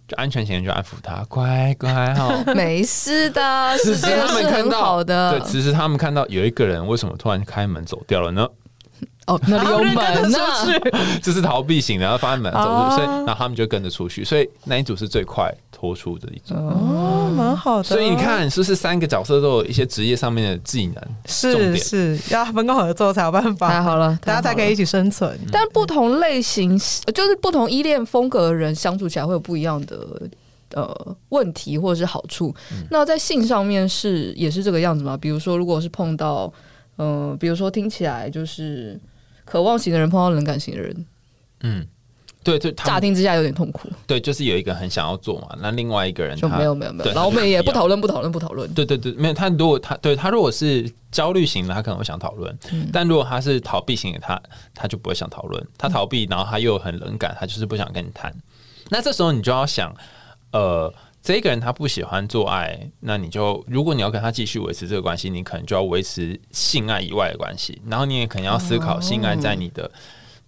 [0.05, 8.45] 就安全型就安抚他，乖乖哈， 没事的，其实他们看到的，对，其实他们看到有一个人为什么突然开门走掉了呢？
[9.27, 10.39] 哦，那里有门呢，
[11.21, 16.53] 这 是逃避型的，然后发现门走出去，所以然后他们就跟着出去，所以那一组是最快脱出的一组。
[16.55, 17.83] 哦，蛮好的。
[17.83, 21.03] 所以你看，是不是三个角色都有一些职业上面的技能？
[21.25, 23.67] 是是，要分工合作才有办法。
[23.67, 25.37] 太好了，大家才可以一起生存。
[25.51, 26.79] 但不同类型，
[27.13, 30.21] 就是不同依恋风格的人相处起来会有不一样的
[30.73, 32.55] 呃问题或者是好处。
[32.89, 35.17] 那在性上面是也是这个样子吗？
[35.19, 36.51] 比如说，如果是碰到
[36.97, 38.99] 嗯，比如说听起来就是。
[39.49, 41.05] 渴望型的人碰到冷感型的人，
[41.61, 41.87] 嗯，
[42.43, 43.87] 对对，乍听之下有点痛苦。
[44.05, 48.69] 对，就是有一个很想要做嘛，那另外一个人就没有没有没有，然后我们也不讨论不讨论不讨论。
[48.73, 52.53] 对对对，没有他如果他对他如果是焦虑型的，他可能会想讨论；
[52.91, 54.37] 但如果他是逃避型的，他
[54.75, 55.65] 他就不会想讨论。
[55.77, 58.35] 他逃避，然后他又很冷感，他就是不想跟你谈。
[58.89, 59.95] 那这时候你就要想，
[60.51, 60.93] 呃。
[61.27, 69.91] 这个人他不喜欢做爱，那你就如果你要跟他继续维持这个关系，你可能就要维持性爱以外的关系，然后你也可能要思考性爱在你的、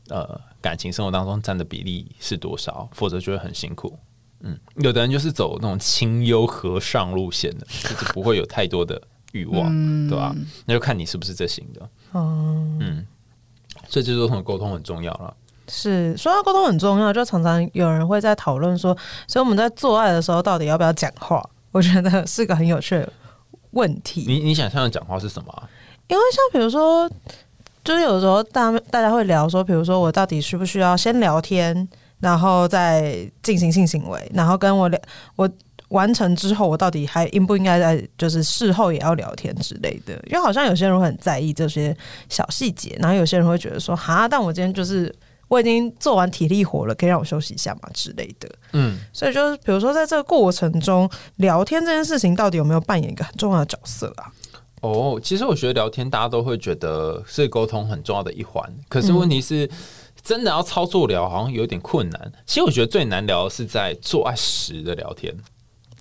[0.07, 3.99] 哦、呃感情生活当中占的比例是多少，否则就会很辛苦。
[4.39, 9.01] 嗯，有的人就是走那种清幽和尚路线的，就是不会有太多的
[9.33, 10.33] 欲望，嗯、对吧？
[10.65, 11.89] 那就看你是不是这型的。
[12.13, 13.05] 哦、嗯，
[13.89, 15.35] 所以这就是沟通很重要了。
[15.69, 21.41] 是说到沟通很重要，就常常有人会在讨论说，所以我们在做爱的时候到底要不要讲话？
[21.71, 23.13] 我觉得是个很有趣的
[23.71, 24.25] 问题。
[24.27, 25.69] 你你想象的讲话是什么？
[26.08, 27.08] 因为像比如说，
[27.84, 31.88] 就是有时候大大家会聊说，比如说我到底需不需要先聊天，
[32.19, 34.99] 然后再进行性行为，然后跟我聊
[35.36, 35.47] 我
[35.89, 40.13] 完成之后，我到底还应不应该在就是事后也要聊天之类的？
[40.25, 41.95] 因为好像有些人会很在意这些
[42.27, 45.13] 小细节，然后有些人会觉得说，哈，但我今天就是
[45.49, 48.49] 我已经做完体力活了，可以让我休息一下嘛之类的。
[48.71, 54.31] 嗯，所以就是比如说在这个过程中聊天这件事情，到底有没有扮演一个很重要的角色啊？
[54.79, 59.65] 哦，其实我觉得聊天大家都会觉得是沟通很重要的一环，可是问题是。
[59.65, 59.69] 嗯
[60.21, 62.31] 真的要操作聊，好像有点困难。
[62.45, 65.33] 其实我觉得最难聊的是在做爱时的聊天。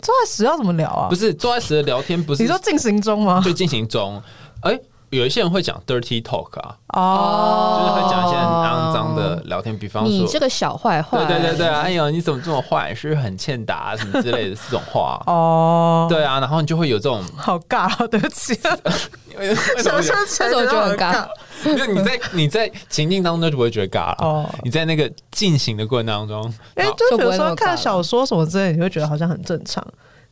[0.02, 1.08] 做爱时要怎么聊啊？
[1.08, 3.40] 不是做爱时的聊天，不是你说进行中吗？
[3.44, 4.20] 对进行中。
[4.62, 12.94] 哎、欸，有一些人会讲 dirty talk 啊，哦，就是会讲一些很肮脏的聊天，比方说你这个小坏坏，对对对对，哎呦，你怎么这么坏？
[12.94, 15.22] 是不是很欠打什么之类的这种话？
[15.26, 18.52] 哦，对啊，然后你就会有这种好尬，对不起，
[19.38, 20.12] 为什么觉
[20.48, 21.26] 得 很尬？
[21.64, 26.42] 因为你在你在情境当中就不会觉得尬了哦，你在那个进行的过程当中，
[26.76, 29.84] 因为就比如说看小说什么之类的，你会觉得好像很正常，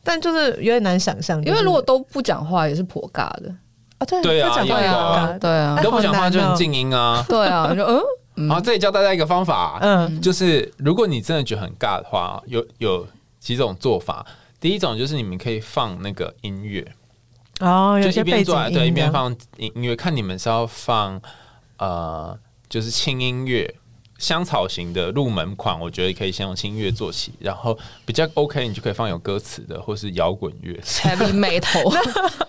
[0.03, 1.43] 但就是有点难想象。
[1.43, 3.53] 因为如果都不讲话也是颇尬的
[3.97, 7.83] 啊，对对啊，对啊，对啊，都不讲话就很静音啊，对啊， 就
[8.35, 13.07] 嗯，好，这里教大家一个方法，嗯，就是如果你真的觉得很尬的话，有有
[13.39, 14.25] 几种做法，
[14.59, 16.85] 第一种就是你们可以放那个音乐。
[17.59, 21.19] 哦，就一边做对，一边放音乐，看你们是要放
[21.77, 22.37] 呃，
[22.69, 23.73] 就是轻音乐、
[24.17, 31.95] 香草型的入门款，我觉得可以先用轻音乐做起，然后比较 OK，你就可以放有歌词的，或是摇滚乐，Heavy Metal，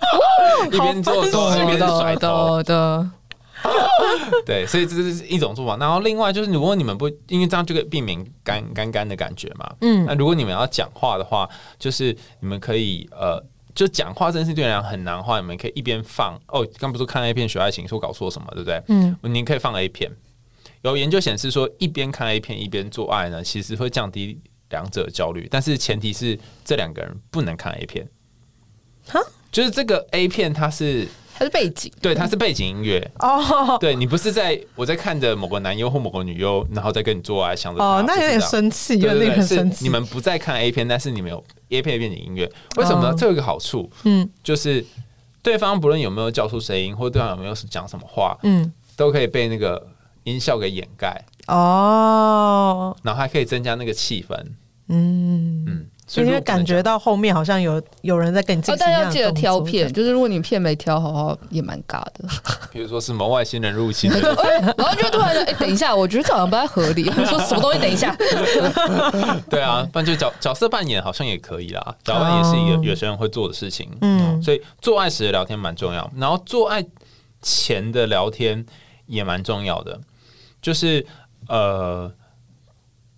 [0.73, 3.11] 一边做手一边甩头的，
[4.47, 5.77] 对，所以这是一种做法。
[5.77, 13.43] 然后另外就是，如果你们不，因为这样就可以避免干干干的感觉嘛，嗯，那如果你们要讲话的话，就是你们可以呃。
[13.75, 18.83] 就讲话真是对人很难的话，你们可以一边放哦，刚不是看 A 片学爱情，说搞错什么，对不对？
[18.89, 20.11] 嗯，您可以放 A 片。
[20.83, 28.09] 有研究显示说，一边看 A 片一边做爱呢，其实会降低两者的焦虑，但是前提是这两个人不能看 A 片。
[29.09, 31.09] 哈，就是这个 A 片它是。
[31.39, 33.79] 它是背景，对，它是背景音乐哦。
[33.79, 39.85] 对，你不是在我在看着某个男优或某个女优，然后再跟你做爱，想着哦，那有点生气，有点生气。
[39.85, 41.37] 你们不在看 A 片，但是你们有
[41.69, 43.15] A 片的背景音乐，为什么呢？
[43.17, 44.85] 这有一个好处，嗯，就是
[45.41, 49.87] 对方不论有没有叫出声音，或对方有没有讲什么话，嗯，都可以被那个
[50.29, 54.35] 音效给掩盖哦，然后还可以增加那个气氛，
[54.89, 55.87] 嗯嗯。
[56.11, 62.25] 所以你会感觉到后面好像有有人在跟你进行，但要记得挑片，就是如果你片没挑好好，也蛮尬的。
[62.73, 64.35] 比如说什么外星人入侵， 然
[64.79, 67.05] 后就突然说：“哎，等一下，我觉得这好像不太合理。
[67.29, 67.79] ”说什么东西？
[67.79, 68.17] 等一下。
[69.51, 73.87] 对啊，不然就角角色扮演好像也可以啦，角色扮演也是一个有些人会做的事情。
[74.01, 76.83] 嗯，所以做爱时的聊天蛮重要，然后做爱
[77.43, 78.65] 前的聊天
[79.05, 80.01] 也蛮重要的，
[80.69, 81.07] 就是
[81.49, 82.13] 呃，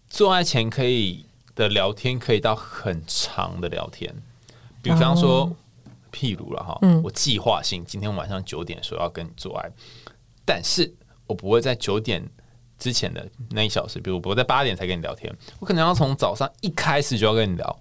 [0.08, 1.26] 做爱前可以。
[1.56, 4.14] 的聊天可以到很长的聊天，
[4.80, 5.50] 比方说，
[6.10, 9.70] 譬如了哈，我计划性今天晚上九点说要跟你做爱，
[10.46, 10.90] 但是
[11.26, 12.26] 我不会在九点
[12.78, 17.78] 之前的那一小时，比如我在八点才跟你聊天，我可能要从早上一开始就要跟你聊。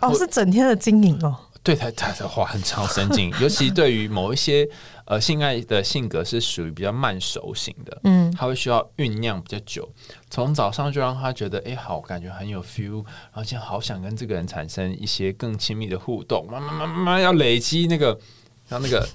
[0.00, 1.36] 哦，是整天的经营哦。
[1.68, 4.66] 对他他的话很长神经， 尤其对于某一些
[5.04, 9.86] 呃性爱的性格是属于比较慢熟型的，嗯，他会需要酝酿比较久，
[10.30, 18.18] 从早上就让他觉得哎好，感觉很有 feel，然后现在好想跟这个人产生一些更亲密的互动，慢慢慢慢要累积那个，
[18.66, 19.06] 然后那个。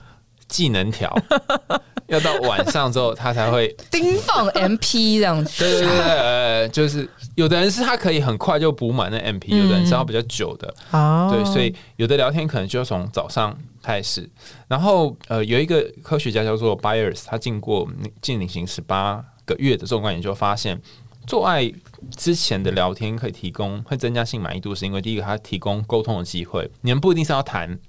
[0.53, 1.11] 技能条
[2.05, 5.51] 要到晚上之后，他才会 叮放 MP 这样子。
[5.63, 10.71] 对对对，呃，就是有的人是他可以很快就补满那 MP，有的人是要比较久的。
[10.91, 14.29] 哦，对，所以有的聊天可能就要从早上开始。
[14.67, 17.87] 然后呃，有一个科学家叫做 Byers，他经过
[18.21, 20.79] 进行十八个月的纵观研究，发现
[21.25, 21.71] 做爱
[22.15, 27.79] 之前的聊天可以提供会增加性满意度，是因为第一个它提供沟通的机会，你们不一定是要谈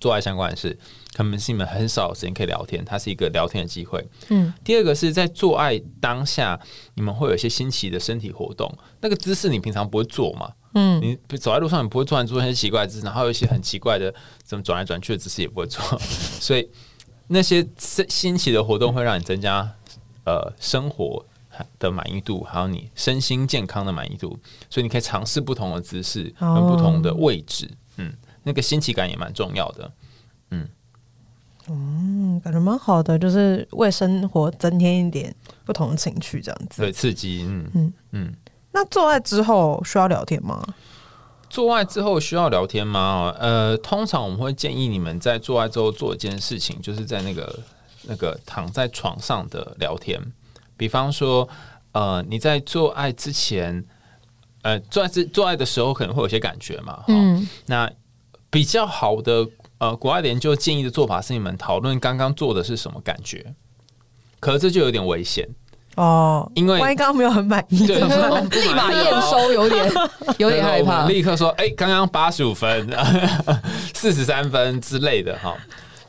[0.00, 0.78] 做爱相关的事。
[1.14, 4.04] 可能是你们很少有时间可以聊天，它是一个聊天的机会。
[4.30, 6.60] 嗯，第二个是在做爱当下，
[6.94, 10.52] 你们会有一些新奇的身体活动，那个姿势你平常不会做嘛？
[10.74, 15.80] 嗯，你走在路上你不会突然做一些奇怪的姿势，然后有一些很奇怪的怎么转来转去的姿势也不会做，
[16.40, 16.68] 所以
[17.28, 19.72] 那些新新奇的活动会让你增加
[20.26, 21.24] 呃生活
[21.78, 24.36] 的满意度，还有你身心健康的满意度，
[24.68, 29.92] 所以你可以尝试不同的姿势跟不同的位置，嗯，那个新奇感也蛮重要的，
[30.50, 30.68] 嗯。
[31.68, 36.82] 嗯，感觉蛮好的，就是为生活增添一点不同的情趣，这样子。
[36.82, 37.44] 对，刺激。
[37.48, 38.34] 嗯嗯嗯。
[38.72, 40.62] 那做爱之后需要聊天吗？
[41.48, 43.32] 做爱之后需要聊天吗？
[43.38, 47.60] 呃，通常我们会建议你们在做爱之后做一件事情，就是在那个
[48.02, 50.20] 那个躺在床上的聊天。
[50.76, 51.48] 比方说，
[51.92, 53.84] 呃，你在做爱之前，
[54.62, 57.88] 呃做爱之做爱的时候可能会有些感觉嘛，嗯，那
[58.50, 59.46] 比较好的
[59.78, 63.54] 呃国外的研究建议的做法是你们讨论刚刚做的是什么感觉，
[64.40, 65.48] 可是这就有点危险。
[65.96, 69.92] 哦，因为万一刚刚没有很满意，对，立马验收，有点
[70.38, 71.06] 有点害怕。
[71.06, 72.90] 立刻说，哎、欸，刚刚八十五分、
[73.94, 75.56] 四十三分之类的哈，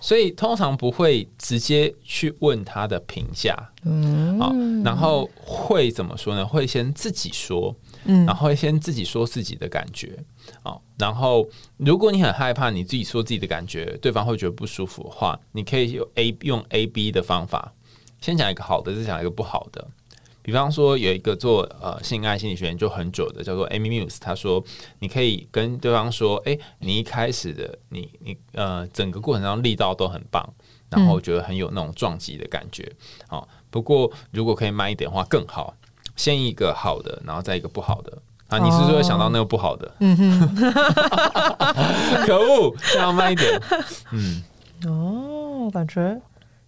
[0.02, 4.52] 所以通常不会直接去问他的评价，嗯，好，
[4.84, 6.44] 然后会怎么说呢？
[6.44, 10.18] 会先自己说，嗯，然后会先自己说自己的感觉，
[10.64, 17.74] 哦，然后如果你很害怕你自己说自己的感觉，对方会觉得不舒服的话，你可以用 A 用 A B 的方法。
[18.22, 19.88] 先讲一个好的，再讲一个不好的。
[20.42, 24.64] 比方说，有一个做呃性爱心理学研究很久的，叫做 Amy Muse，他说，
[25.00, 30.48] 你可以跟对方说，哎、欸，你一开始的你你呃整个过程当中力道都很棒，
[30.90, 32.88] 然后觉得很有那种撞击的感觉。
[33.28, 35.76] 好、嗯，不过如果可以慢一点的话更好。
[36.16, 38.18] 先一个好的，然后再一个不好的。
[38.48, 39.92] 啊，你是不是会想到那个不好的？
[40.00, 40.64] 嗯哼，
[42.28, 43.60] 可恶，先要慢一点。
[44.12, 44.44] 嗯，
[44.86, 46.22] 哦，感觉。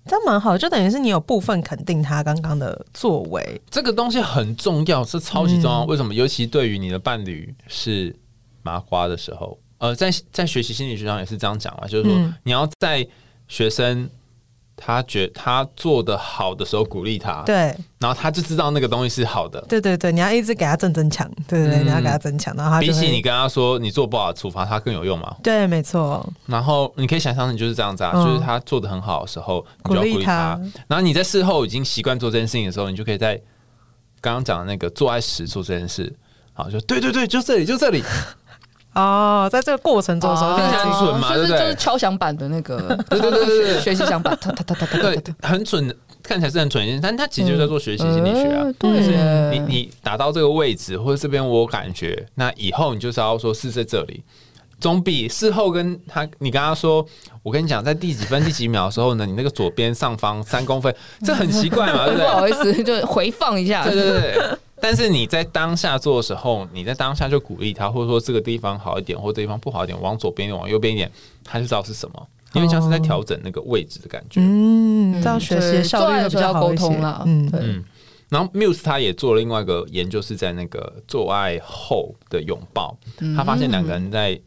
[0.06, 3.62] 这样蛮好，就等于是你有部分肯定他刚刚的作为。
[3.70, 5.84] 这个东西很重要，是超级重要。
[5.84, 6.14] 为什么？
[6.14, 8.16] 尤其对于你的伴侣是
[8.64, 13.08] 麻瓜的时候，呃，在在学习心理学上也是这样讲嘛，就是说你要在
[13.48, 14.10] 学生。
[14.80, 25.36] 他觉他做的好的时候鼓励他，对，然后他就知道那个东西是好的，对对对，你要一直给他正增强，对对对，你要给他增强，然后他比起你跟他说你做不好处罚他更有用嘛？
[25.42, 26.24] 对，没错。
[26.46, 33.36] 然后你可以想象，你就是这样子啊，就是他做的很好的时候，你就要鼓励他，然后你在事后已经习惯做这件事情的时候，你就可以在
[34.22, 36.16] 刚刚讲的那个做爱时做这件事，
[36.54, 38.04] 好，就对对对，就这里，就这里。
[38.98, 41.60] 哦，在这个过程中，很准嘛，对不对？
[41.60, 48.66] 就是敲响板的那个，对对对对，学习响板，哒哒哒哒哒，对，很准，看起来是很准，但他其实就在做学习心理学啊。
[48.80, 48.90] 对，
[49.52, 54.24] 你你打到这个位置，或者这边我感觉，那以后你就是要说是在这里，
[54.80, 57.06] 总比事后跟他，你跟他说，
[57.44, 60.92] 我跟你讲，在第几分第几秒的时候呢，你那个左边上方三公分，
[61.24, 62.28] 这很奇怪嘛，对不对？
[62.28, 64.58] 不好意思，就回放一下，对对对。
[64.80, 71.12] 但是你在当下做的时候，你在当下就鼓励他，或者说这个地方好一点，或者这地方不好一点，往左边一点，往右边一点，
[71.44, 74.40] 他就知道是什么，因为像是在调整那个位置的感觉。
[74.42, 77.24] 嗯，这样学习效率比较沟通了。
[77.26, 77.84] 嗯嗯。
[78.30, 82.96] 然后 Muse 他也做了另外一个研究，是在那个做爱后的拥抱，
[83.36, 84.40] 他发现两个人在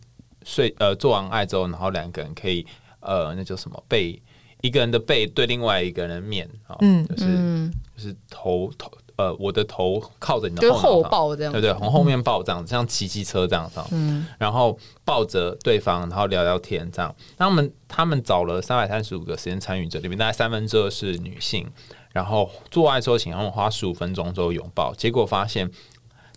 [0.45, 2.65] 睡呃做完爱之后，然后两个人可以
[3.01, 4.21] 呃那叫什么背
[4.61, 8.93] 一个人的背对另外一个人的面啊，嗯，就是就是头头。
[9.21, 17.15] 呃，我的头靠着你的后抱这样，对对，从后面抱这样，像骑机车这样子，嗯，然后抱着对方，然后聊聊天这样。
[17.37, 21.69] 那我们他们找了三百三十五个实验参与者，里面大概三分之二是女性，
[22.13, 25.71] 然后做爱之后请他们花十五分钟之后拥抱，结果发现。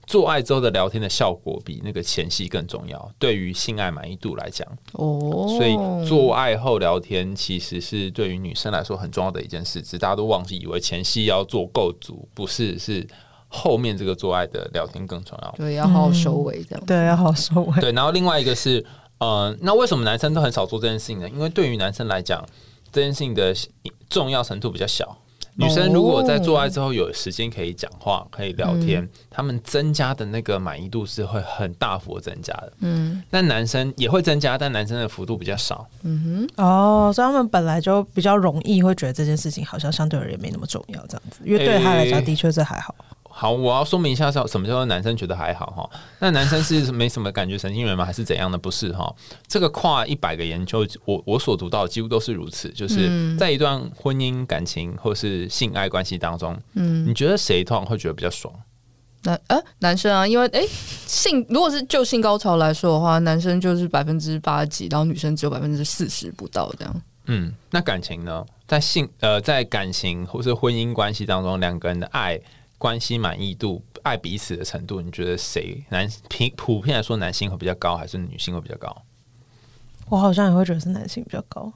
[0.05, 5.75] 做爱之后的聊天的效果比那个前戏更重要，对于性爱满意度来讲，哦，所以
[6.07, 9.81] 做爱后聊天其实是对于女生来说很重要的一件事。
[9.81, 13.07] 只是大家都忘记以为前戏要做够足，不是，是
[13.47, 15.55] 后面这个做爱的聊天更重要。
[15.57, 16.85] 对，要好好收尾这样。
[16.85, 17.79] 对，要好好收尾。
[17.79, 18.85] 对，然后另外一个是，
[19.19, 21.29] 呃，那为什么男生都很少做这件事情呢？
[21.29, 22.45] 因为对于男生来讲，
[22.91, 23.55] 这件事情的
[24.09, 25.17] 重要程度比较小。
[25.55, 32.73] 女生如果在做爱之后有时间可以讲话、可以聊天，他们增加的那个满意度是会很大幅增加的。
[32.79, 35.87] 嗯，但男生也会增加，但男生的幅度比较少。
[36.01, 42.95] 嗯哼，哦，所以他们本来就比较容易会觉得这件事情好像相对而言没那么重要，这样子，因为对他来讲的确是还好。
[43.35, 45.89] 好，我要说明一下，什么叫做男生觉得还好哈？
[46.19, 48.05] 那男生是没什么感觉神经元吗？
[48.05, 48.55] 还是怎样的？
[48.55, 49.11] 不是哈？
[49.47, 52.69] 这个跨一百个研究，我我所读到几乎都是如此。
[52.69, 58.53] 就是在一段婚姻感情或是性爱关系当中，嗯，你觉得谁通常会觉得比较爽？
[59.23, 60.69] 男呃男生啊，因为诶、欸，
[61.07, 67.01] 性如果是就性高潮来说的话，男生就是百分之八几，然后女生只有百分之四十不到这样。
[67.25, 68.45] 嗯，那感情呢？
[68.67, 72.39] 在性呃在感情或是婚姻关系当中，两个人的爱。
[72.83, 78.93] 关系满意度、爱彼此的程度，你觉得谁男平普遍来说，男性会比较高，还是女性会比较高？
[80.09, 81.71] 我好像也会觉得是男性比较高。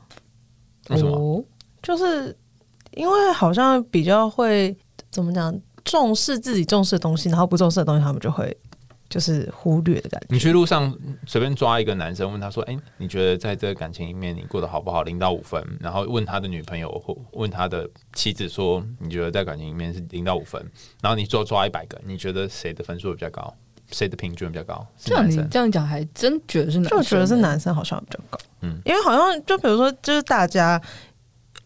[0.89, 1.17] 为什么？
[1.17, 1.41] 哦，
[1.81, 2.37] 就是
[2.91, 4.75] 因为好像比较会
[5.09, 8.57] 怎么讲，重视自己重视的东西，然后不重视的东西，他们就会。
[9.09, 10.27] 就是忽略的感觉。
[10.29, 10.93] 你去路上
[11.25, 15.03] 随便抓一个男生，问他说：“哎、欸，你觉得在这个感情里面你过得好不好？
[15.03, 20.61] 零到五分。”然后问他的女朋友或问他的妻子说：“你觉得在感情里面是零到五分？”
[21.01, 23.53] 然后你抓抓一百个，你觉得谁的分数比较高？
[23.89, 24.85] 谁的平均比较高？
[24.97, 28.37] 这样你这样讲还真觉得是男生，就觉得是男生好像比较高。
[28.61, 30.81] 嗯，因为好像就比如说，就是大家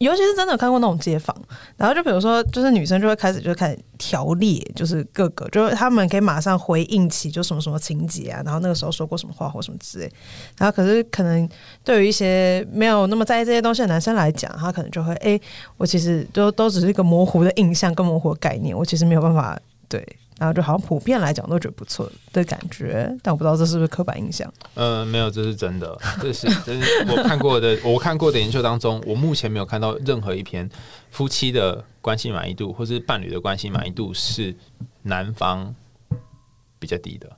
[0.02, 1.36] 尤其是真的看过那种街访，
[1.78, 10.12] 然后就比如说，就是女生就会开始就开始条列，就是各个，就是他们可以马上回应起就什么什么情节啊，然后那个时候说过什么话或什么之类。
[10.58, 11.48] 然后可是可能
[11.84, 15.40] 对于一些没有那么在意这些东西的男生来讲，他可能就会哎、
[15.78, 20.04] 我其实都都只是一个模糊的印象跟模糊的概念，我其实没有办法对。
[20.42, 24.52] 然后就好像普遍来讲都觉得不错的感觉，但我不知道这是不是刻板印象。
[24.74, 30.68] 呃，没有，这是真的，这是这是我看过的，我看过的研究当中，我目前没有看到任何一篇
[31.12, 34.56] 夫妻的关系满意度或是伴侣的关系满意度是
[35.04, 35.76] 男方
[36.80, 37.30] 比较低的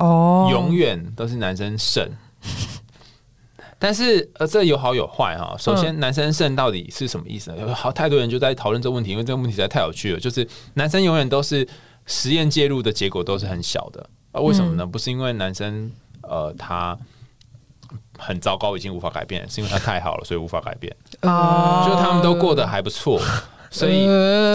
[0.00, 2.10] 哦，永远都是男生胜。
[3.78, 5.54] 但是呃，这有好有坏哈。
[5.56, 7.58] 首先，男生胜到底是什么意思呢？
[7.60, 10.18] 有好太多人就在讨论这个问题，因为这个问题实在太有趣了。
[10.18, 10.44] 就是
[10.74, 11.64] 男生永远都是。
[12.08, 14.40] 实验介入的结果都是很小的啊？
[14.40, 14.84] 为什么呢？
[14.84, 15.92] 不是因为男生
[16.22, 16.98] 呃他
[18.18, 20.94] 很糟糕，已经无法改变，是因为他太好了，所以无法改变。
[21.22, 23.20] 哦，就他们都过得还不错。
[23.70, 24.06] 所以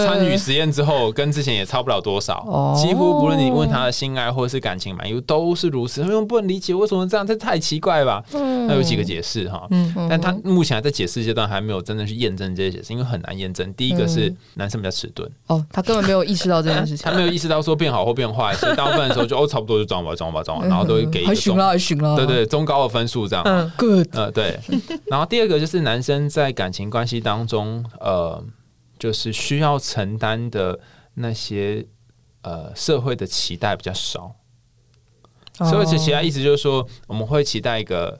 [0.05, 2.73] 参与实验之后，跟之前也差不了多少。
[2.75, 6.01] 几乎不论你问他的性爱或者是感情满意，都是如此。
[6.01, 8.23] 他们不能理解为什么这样，这太奇怪吧？
[8.31, 9.67] 那有几个解释哈。
[10.09, 13.71] 但他目前还在解释阶段，还没有真的去验证这些解释，因为很难验证。
[13.73, 23.43] 第一个是男生比较迟钝，哦，他根本没有意识到这件事情， 他没有意识到说变好或变坏，所以大部分的时候就哦差不多就装吧装吧装吧，然后都会给一个中了了，对对中高的分数这样。
[23.45, 24.59] 嗯，good，呃对。
[25.05, 28.43] 然后第二个就是男生在感情关系当中，呃。
[29.03, 30.79] 就是需要承担的
[31.15, 31.85] 那些
[32.41, 34.33] 呃社会的期待比较少，
[35.57, 38.17] 社会的期待意思就是说，我们会期待一个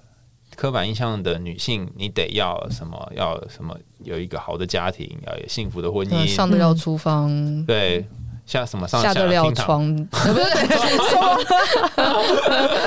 [0.57, 8.05] 刻板印象的女性，你得要什么，要什么，有一个好的家庭，要有幸福的婚姻，上得了厨房，对。
[8.45, 9.95] 下什么上下得了床？
[10.11, 10.45] 不是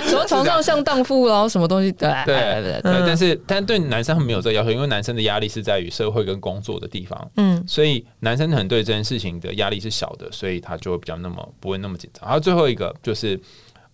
[0.08, 1.90] 什么床上像荡妇，然后什么东西？
[1.92, 3.02] 对对对对。
[3.06, 7.30] 但是，但对男生没有这个要求，因为男生的压力是在于社会跟工作的地方。
[7.36, 12.24] 嗯，所以男生可能对这件事情的压力是小的，所以他就会比较那么不会那么紧张。
[12.24, 13.40] 然后最后一个就是，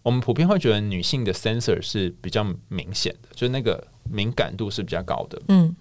[0.02, 5.40] 我们普遍会觉得女性的 sensor 是比较明显的，就是那个敏感度是比较高的。
[5.48, 5.74] 嗯，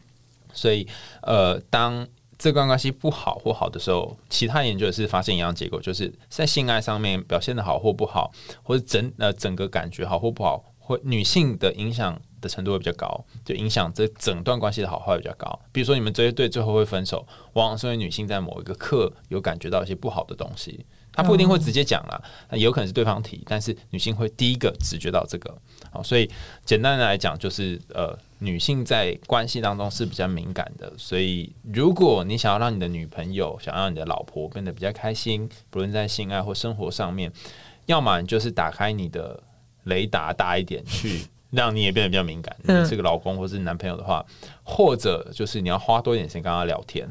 [0.53, 0.87] 所以
[1.23, 2.07] 呃，当
[2.41, 8.31] 这段关系不好或好的时候，其他研究也是发现一样结果，就是在性爱上面表现的好或不好，
[8.63, 15.59] 或者整呃整个感觉好或不好，或女性的影响的程度会比较高，就影响这整段关系的好坏比较高。
[15.71, 17.23] 比如说你们这一对最后会分手，
[17.53, 20.83] 往往是因为女性在某一个刻有感觉到一些不好的东西。
[21.13, 25.55] 他不一定会直接讲啦，那有可能是对方提，但是女性会第一个直觉到这个。
[25.91, 26.29] 好，所以
[26.65, 30.91] 简单的来讲，就是呃，女性在关系当中是比较敏感的。
[30.97, 37.31] 所以如果你想要让你的女朋友、想要让你的老婆变得比较开心，不论在性爱或生活上面，
[37.87, 39.41] 要么就是打开你的
[39.83, 42.55] 雷达大一点，去 让你也变得比较敏感。
[42.63, 44.25] 如果是个老公或是男朋友的话，
[44.63, 47.05] 或者就是你要花多一点时间跟他聊天。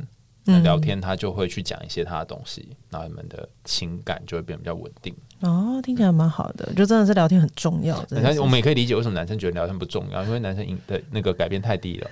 [0.45, 5.15] 聊天，他就会去讲一些他的东西，然后你们的情感就会变得比较稳定。
[5.43, 8.05] 哦，听起来蛮好的，就真的是聊天很重要。
[8.11, 12.11] 但是我们也可以理解为什么男生觉得聊天不重要，因为男生的那个改变太低了，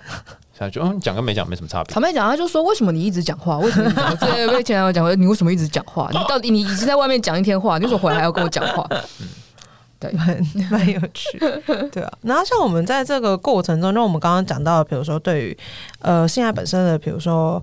[0.57, 1.93] 所以就嗯讲跟没讲没什么差别。
[1.93, 3.59] 坦白讲，他就说为什么你一直讲话？
[3.59, 6.09] 为什么你对被前男友讲，你 为什么一直讲话？
[6.12, 8.87] 你到底你已经在外面讲一天话，你为什么回来还要跟我讲话？
[9.20, 9.29] 嗯，
[10.01, 11.39] 对，蛮蛮有趣，
[11.93, 12.11] 对啊。
[12.22, 15.59] 然后像我们在这个过程中，就我们刚刚讲到，比如说对于
[16.01, 17.62] 呃性爱本身的，比如说。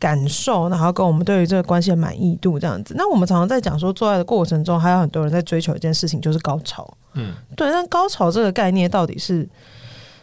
[0.00, 2.94] 感受，然后跟我们对于这个关系的满意度这样子。
[2.96, 6.96] 那我们常常在讲说，做爱的过程中，还有很多人在追求一件事情，就是高潮。
[7.12, 7.70] 嗯，对。
[7.70, 9.46] 但高潮这个概念到底是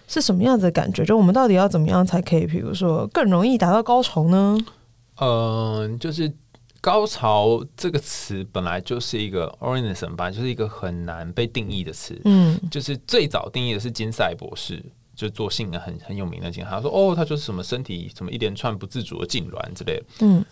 [0.07, 1.05] 是什么样子的感觉？
[1.05, 4.57] 就我们到底要怎么样才可以，比如说更容易达到高潮呢？
[5.19, 6.33] 嗯、呃，就是
[6.81, 12.19] 高潮这个词本来就是一个 organism 吧，就是一个很难被定义的词。
[12.25, 14.83] 嗯，就是最早定义的是金赛博士。
[15.17, 20.03] 就做性的很很有名的经，他说哦，他就是什么身体什么一连串不自主的痉挛之类的。
[20.19, 20.45] 嗯，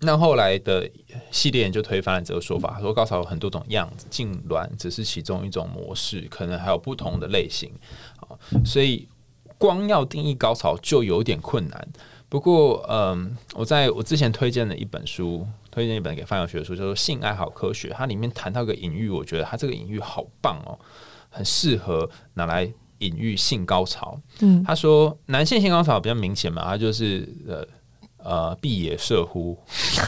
[0.00, 0.88] 那后来的
[1.30, 7.72] 系列研究推翻了这个说法，他说高潮有很多种样子，痉挛只是其中一种模式，可能还有不同的类型
[8.20, 8.36] 啊。
[8.66, 9.08] 所以
[9.56, 11.88] 光要定义高潮就有点困难。
[12.28, 20.78] 不过，嗯，我在我之前推荐的一本书，推荐一本给范友学的书，叫做《性爱好科学》，它里面谈到一个隐喻，我觉得它这个隐喻好棒哦，
[21.30, 22.70] 很适合拿来。
[22.98, 27.66] 隐喻性高潮，嗯，他说男性性高潮比较明显嘛，他就是呃
[28.18, 29.56] 呃闭野射乎，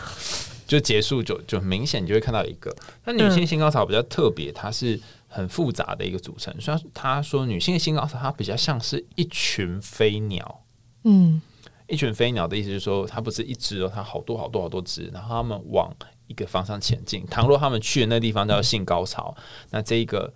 [0.66, 2.74] 就结束就就明显你就会看到一个。
[3.04, 6.54] 那女性性高潮比较特别，它是很复杂的一个组成。
[6.60, 10.62] 虽然他说女性的性高潮它比较像是一群飞鸟，
[11.04, 11.40] 嗯，
[11.86, 15.94] 一群飞鸟的意思是说它不是一只哦，它好多好多好多只，然后他们往
[16.26, 17.24] 一个方向前进。
[17.26, 19.36] 倘若他们去的那个地方叫性高潮，
[19.70, 20.32] 那这一个。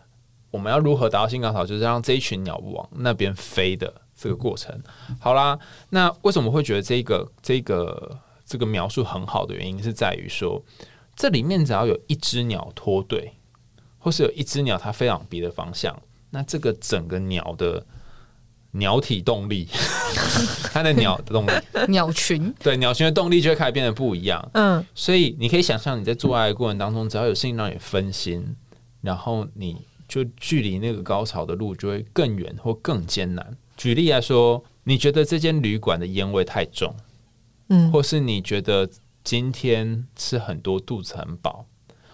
[0.54, 1.66] 我们要如何达到新高潮？
[1.66, 4.72] 就是让这一群鸟往那边飞的这个过程。
[5.18, 5.58] 好啦，
[5.90, 10.62] 那为什么会觉得这个这个这个描述很好的原因是在于说，
[11.16, 13.32] 这里面只要有一只鸟脱队，
[13.98, 16.00] 或是有一只鸟它飞往别的方向，
[16.30, 17.84] 那这个整个鸟的。
[18.76, 19.68] 鸟体动力，
[20.72, 21.52] 它的鸟的动力，
[21.86, 24.50] 鸟群，对鸟群的动力就会开始变得不一样。
[24.52, 28.56] 嗯，所以你可以想象，你在做爱的过程当中，只要有事情让你分心，
[29.00, 33.56] 然后你就距离那个高潮的路就会更远或更艰难。
[33.76, 36.94] 举例来说，你觉得这间旅馆的烟味太重，
[37.68, 38.88] 嗯，或是你觉得
[39.22, 41.66] 今天吃很多肚子很饱，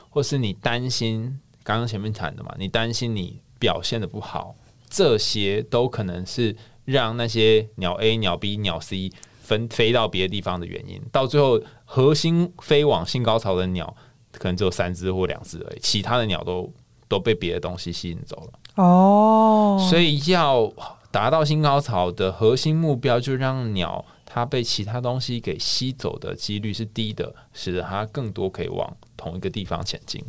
[0.09, 4.55] 或是你担心刚刚前面谈的嘛，你担心你表现的不好。
[4.89, 11.01] 这些都可能是让那些鸟 A、鸟 B、鸟 C 分飞到别的地方的原因。
[11.13, 13.95] 到最后，核心飞往性高潮的鸟
[14.33, 16.73] 可能只有三只或两只而已，其他的鸟都
[17.11, 18.83] 都被别的东西吸引走了。
[18.83, 20.73] 哦，所以要
[21.11, 30.23] 达到新高潮的核心目标，就让鸟它被其他东西给吸走的几率是低的，使得它更多可以往同一个地方前进。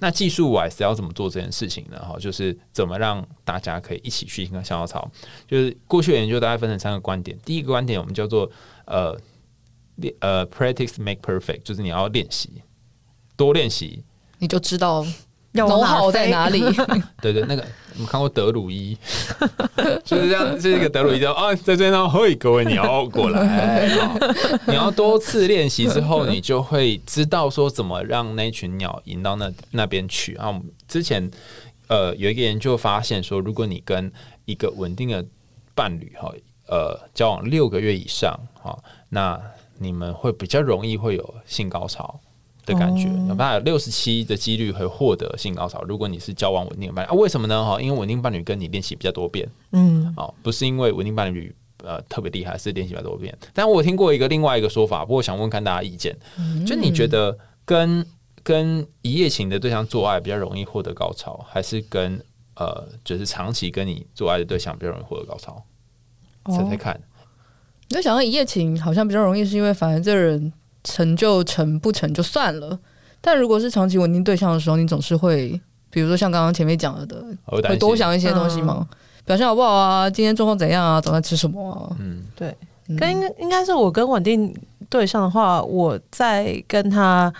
[0.00, 1.98] 那技术我还是要怎么做这件事情呢？
[2.02, 5.10] 哈，就是怎么让大家可以一起去新高潮。
[5.46, 7.38] 就是过去的研究大概分成三个观点。
[7.44, 8.50] 第一个观点我们叫做
[8.86, 9.14] 呃
[9.96, 12.50] 练呃 practice make perfect，就是你要练习，
[13.36, 14.02] 多练习，
[14.38, 15.06] 你就知道。
[15.54, 16.60] Know how 在哪里？
[17.22, 18.96] 对对，那个我们看过德鲁伊，
[20.04, 23.88] 就是这样，是一个德鲁伊叫啊，在这边嘿，各位你要过来，
[24.66, 30.60] 你要多次练习之后，你就会知道说怎么让那群鸟引到那那边去啊。
[30.88, 31.30] 之前
[31.88, 34.12] 呃有一个研究发现说，如果你跟
[34.44, 35.24] 一个稳定的
[35.74, 36.32] 伴侣哈
[36.68, 38.76] 呃交往六个月以上哈，
[39.08, 39.40] 那
[39.78, 42.18] 你们会比较容易会有性高潮。
[42.66, 45.82] 的感觉，有大概六十七的几率会获得性高潮。
[45.82, 47.64] 如果你是交往稳定的伴侣啊，为什么呢？
[47.64, 53.36] 哈，因为稳定伴侣跟你练习比较多遍，嗯，哦，不是因为稳定伴侣呃特别厉害，是练习比较多遍。
[53.52, 56.16] 但我听过一个另外一个说法，不过想问看大家意见，
[56.66, 58.06] 就你觉得跟
[58.42, 62.18] 跟一夜情的对象做爱比较容易获得高潮，还是跟
[62.54, 65.62] 呃就是长期跟你做爱的对象比较容易获得高潮？
[66.46, 66.98] 猜猜看。
[67.88, 70.50] 你就想到一夜情好像比较容易，是因为反正这人。
[70.84, 72.78] 成就成不成就算了，
[73.20, 75.60] 但如果是长期稳定对象的时候，你总是会，
[75.90, 78.86] 比如说像刚刚前面讲了的，会多想一些东西吗？
[78.90, 80.08] 嗯、表现好不好啊？
[80.08, 81.00] 今天状况怎样啊？
[81.00, 81.96] 早上吃什么啊？
[81.98, 82.54] 嗯，对，
[82.98, 84.54] 跟应该应该是我跟稳定
[84.90, 87.32] 对象的话，我在跟他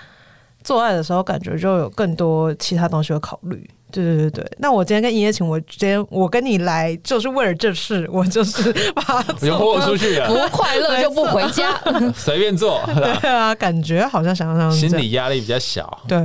[0.63, 3.69] 做爱的时候，感觉就有更多其他东西会考虑。
[4.03, 4.45] 对对对。
[4.45, 11.81] 对，那我今天跟一夜情，我今天我跟你来就是为了这事，我就是把它就豁出去了，不快乐 就不回家，
[12.15, 12.83] 随便做。
[12.95, 16.03] 对啊，感觉好像想象心理压力比较小。
[16.09, 16.19] 对，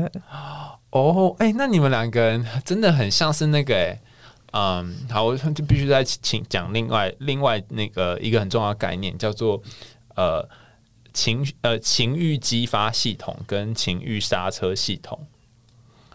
[0.92, 4.00] 哦，哎，那你们两个人真的很像是那个，哎，
[4.54, 9.62] 嗯，好，我就必须再请讲另外另外那个一个很重要的概念，叫做
[10.16, 10.48] 呃
[11.14, 15.20] 情呃情欲激发系统跟情欲刹车系统。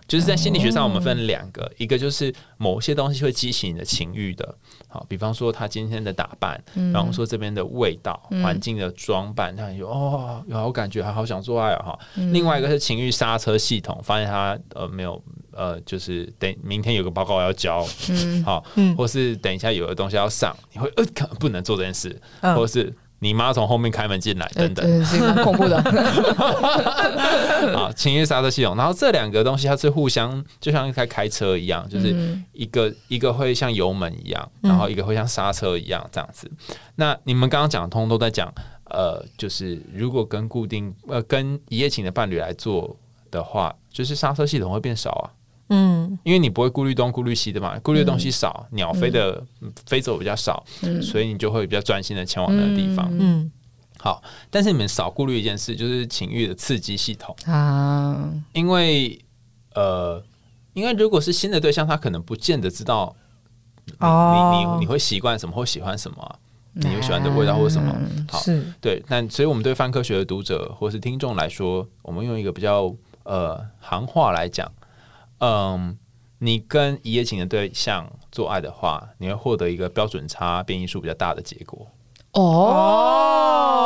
[0.07, 4.55] 就是在心理学上，我们分两个，一个就是某些东西会激起你的情欲的，
[4.87, 11.99] 好，比方说他今天的打扮，然后说这边的味道、环境的装扮，他有哦，有好感觉，还好想做爱哈。
[12.33, 18.45] 另外一个是情欲刹车系统，发现他呃没有呃，就是等明天有个报告要交，嗯。
[18.45, 18.65] 好，
[18.97, 21.05] 或是等一下有的东西要上，你会呃
[21.41, 22.95] 不能做这件事，或是。
[23.25, 25.79] 你妈从后面开门进来，等等，是蛮恐怖的。
[27.75, 32.15] 啊，情绪刹车系统，然后这两个东西它是互相，就像一台开车一样，就是
[32.53, 36.51] 一个一个会像油门一样，然后一个会像刹车一样这样子。
[36.97, 38.53] 那你们刚刚讲通都在讲，
[38.91, 42.95] 呃，就是如果跟固定呃跟一夜情的伴侣来做
[43.31, 45.33] 的话，就是刹车系统会变少啊。
[45.75, 49.45] 嗯，因为你不会顾虑东顾虑西的嘛，顾虑的东西少，鸟飞的
[49.87, 50.65] 飞走比较少，
[51.03, 53.09] 所以你就会比较专心的前往那个地方。
[53.19, 53.51] 嗯，
[53.99, 57.35] 好，但是你们少顾虑一件事，就是情欲的刺激系统。
[57.47, 59.19] 啊，因为
[59.75, 60.23] 呃，
[60.75, 63.17] 因为如果是新的对象，他可能不见得知道
[63.87, 66.39] 你你你你会习惯什么或喜欢什么，
[66.75, 67.93] 你会喜欢的味道或什么。
[68.31, 68.41] 好，
[68.81, 72.95] 对，但所以我们对泛科学的读者或是听众来说，我们用一个比较
[73.25, 74.71] 呃行话来讲。
[75.47, 75.99] 嗯，
[76.39, 81.87] 你跟一夜情的对象做爱的话，你会获得一个标准差变异数比较大的结果。
[82.35, 83.79] 哦，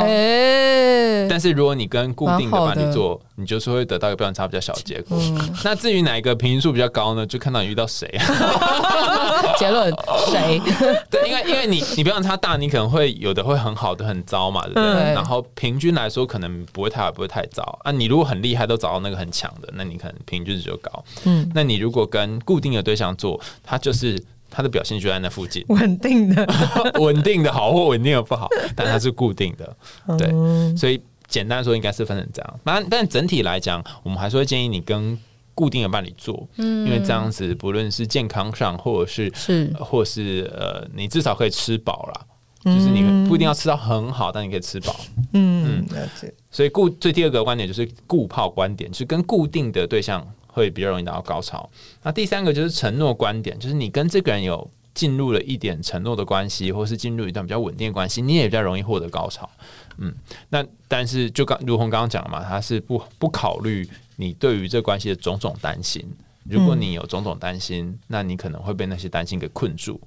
[0.00, 5.18] 哎、欸，但是如果你跟固定的伴侣做，你就是会得到一个标准差比较小的结果。
[5.20, 7.26] 嗯、那至于哪一个平均数比较高呢？
[7.26, 8.08] 就看到你遇到谁。
[9.58, 9.92] 结论
[10.30, 10.60] 谁？
[11.10, 14.84] 对，因为因为你你标准差大，你可能会有的会很好的很糟嘛，对不对？
[14.84, 17.90] 嗯、然后平均来说，可能不会太好，不会太糟啊。
[17.90, 21.04] 你如果很厉害，都找到那个很强的，那你可能平均值就高。
[21.24, 24.22] 嗯，那你如果跟固定的对象做，他就是。
[24.54, 26.46] 它的表现就在那附近，稳定的，
[27.00, 29.76] 稳定的好或稳定的不好， 但它是固定的，
[30.16, 30.28] 对，
[30.76, 32.60] 所以简单说应该是分成这样。
[32.62, 35.18] 但但整体来讲，我们还是会建议你跟
[35.54, 42.20] 固定的伴侣做，嗯，因为这样子不论是健康上，或者是是，或是呃，你至少可以吃饱啦。
[42.64, 44.96] 就是你不一定要吃到很好，但你可以吃饱。
[45.34, 46.32] 嗯嗯，了解。
[46.50, 51.68] 所以固最第二个观点就是固炮观点，就是跟固定的对象会比较容易达到高潮。
[52.02, 59.50] 那第三个就是承诺观点，就是你跟这个人有进入了一点承诺的关系，或是进入一段比较稳定的关系，你也比较容易获得高潮。
[59.98, 60.14] 嗯，
[60.48, 66.06] 那但是就刚如红刚刚讲的嘛，他是不不考虑你对于这关系的种种担心。
[66.48, 70.00] 如果你有种种担心，那你可能会被那些担心给困住。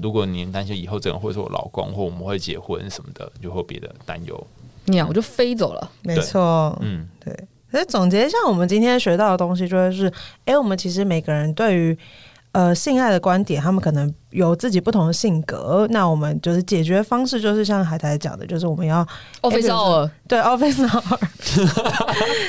[0.00, 4.46] 如果你担心以后这个人会是我老公，或我们会结婚什么的，就会有别的担忧，
[4.86, 5.90] 鸟就飞走了。
[6.02, 7.06] 没错，嗯，
[7.72, 10.12] 所以总结一下，我们今天学到的东西就是：
[10.44, 11.98] 哎、我们其实每个人对于
[12.52, 14.14] 呃性爱的观点，他们可能。
[14.32, 19.06] 有自己不同的性格，那我们就是解决方式，就是像海苔讲的，就是我们要
[19.42, 21.18] office hour，对 office hour，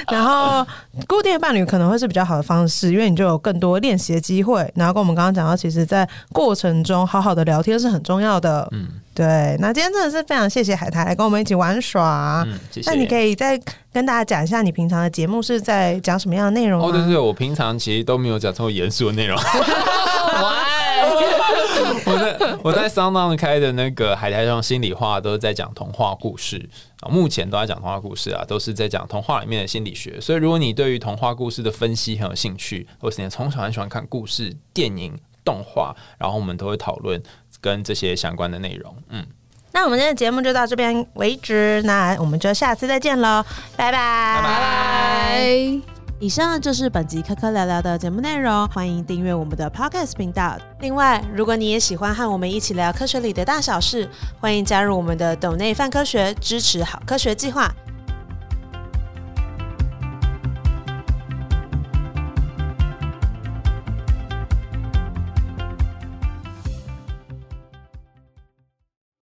[0.12, 0.66] 然后
[1.08, 4.72] 固定的伴侣可能会是比较好的方式，因为你就有更多练习的机会。
[4.76, 8.68] 然后跟我们刚刚讲到，其实，在过程中好好的聊天是很重要的。
[8.72, 9.58] 嗯，对。
[9.60, 12.44] 那今天真的是非常谢谢海苔来跟我们一起玩耍。
[12.48, 12.90] 嗯，谢谢。
[12.90, 13.60] 那你可以再
[13.92, 16.82] 跟大家讲一下，你平常的节目是在讲什么样的内容？
[16.82, 19.38] 哦，对对，我平常其实都没有讲这么严肃的内容。
[22.06, 26.70] 我在我在 SoundOn 开的那个海苔上心里话，都是在讲童话故事
[27.02, 30.20] 啊，目前都在讲童话故事啊，都是在讲童话里面的心理学。
[30.22, 37.22] 所以，如果你对于童话故事的分析很有兴趣，或是你从小很喜欢看故事、电影、动画，然后我们都会讨论
[37.62, 38.96] 跟这些相关的内容。
[39.10, 39.26] 嗯，
[39.72, 43.44] 那我们今天的节目就到这边为止，那我们就下次再见喽，
[43.76, 45.93] 拜拜拜拜。
[46.24, 50.58] 以上就是本集科科聊聊的节目内容，欢迎订阅我们的 Podcast 频道。
[50.80, 54.08] 另外，如果你也喜欢和我们一起聊科学里的大小事，
[54.40, 57.70] 欢迎加入我们的斗内泛科学支持好科学计划。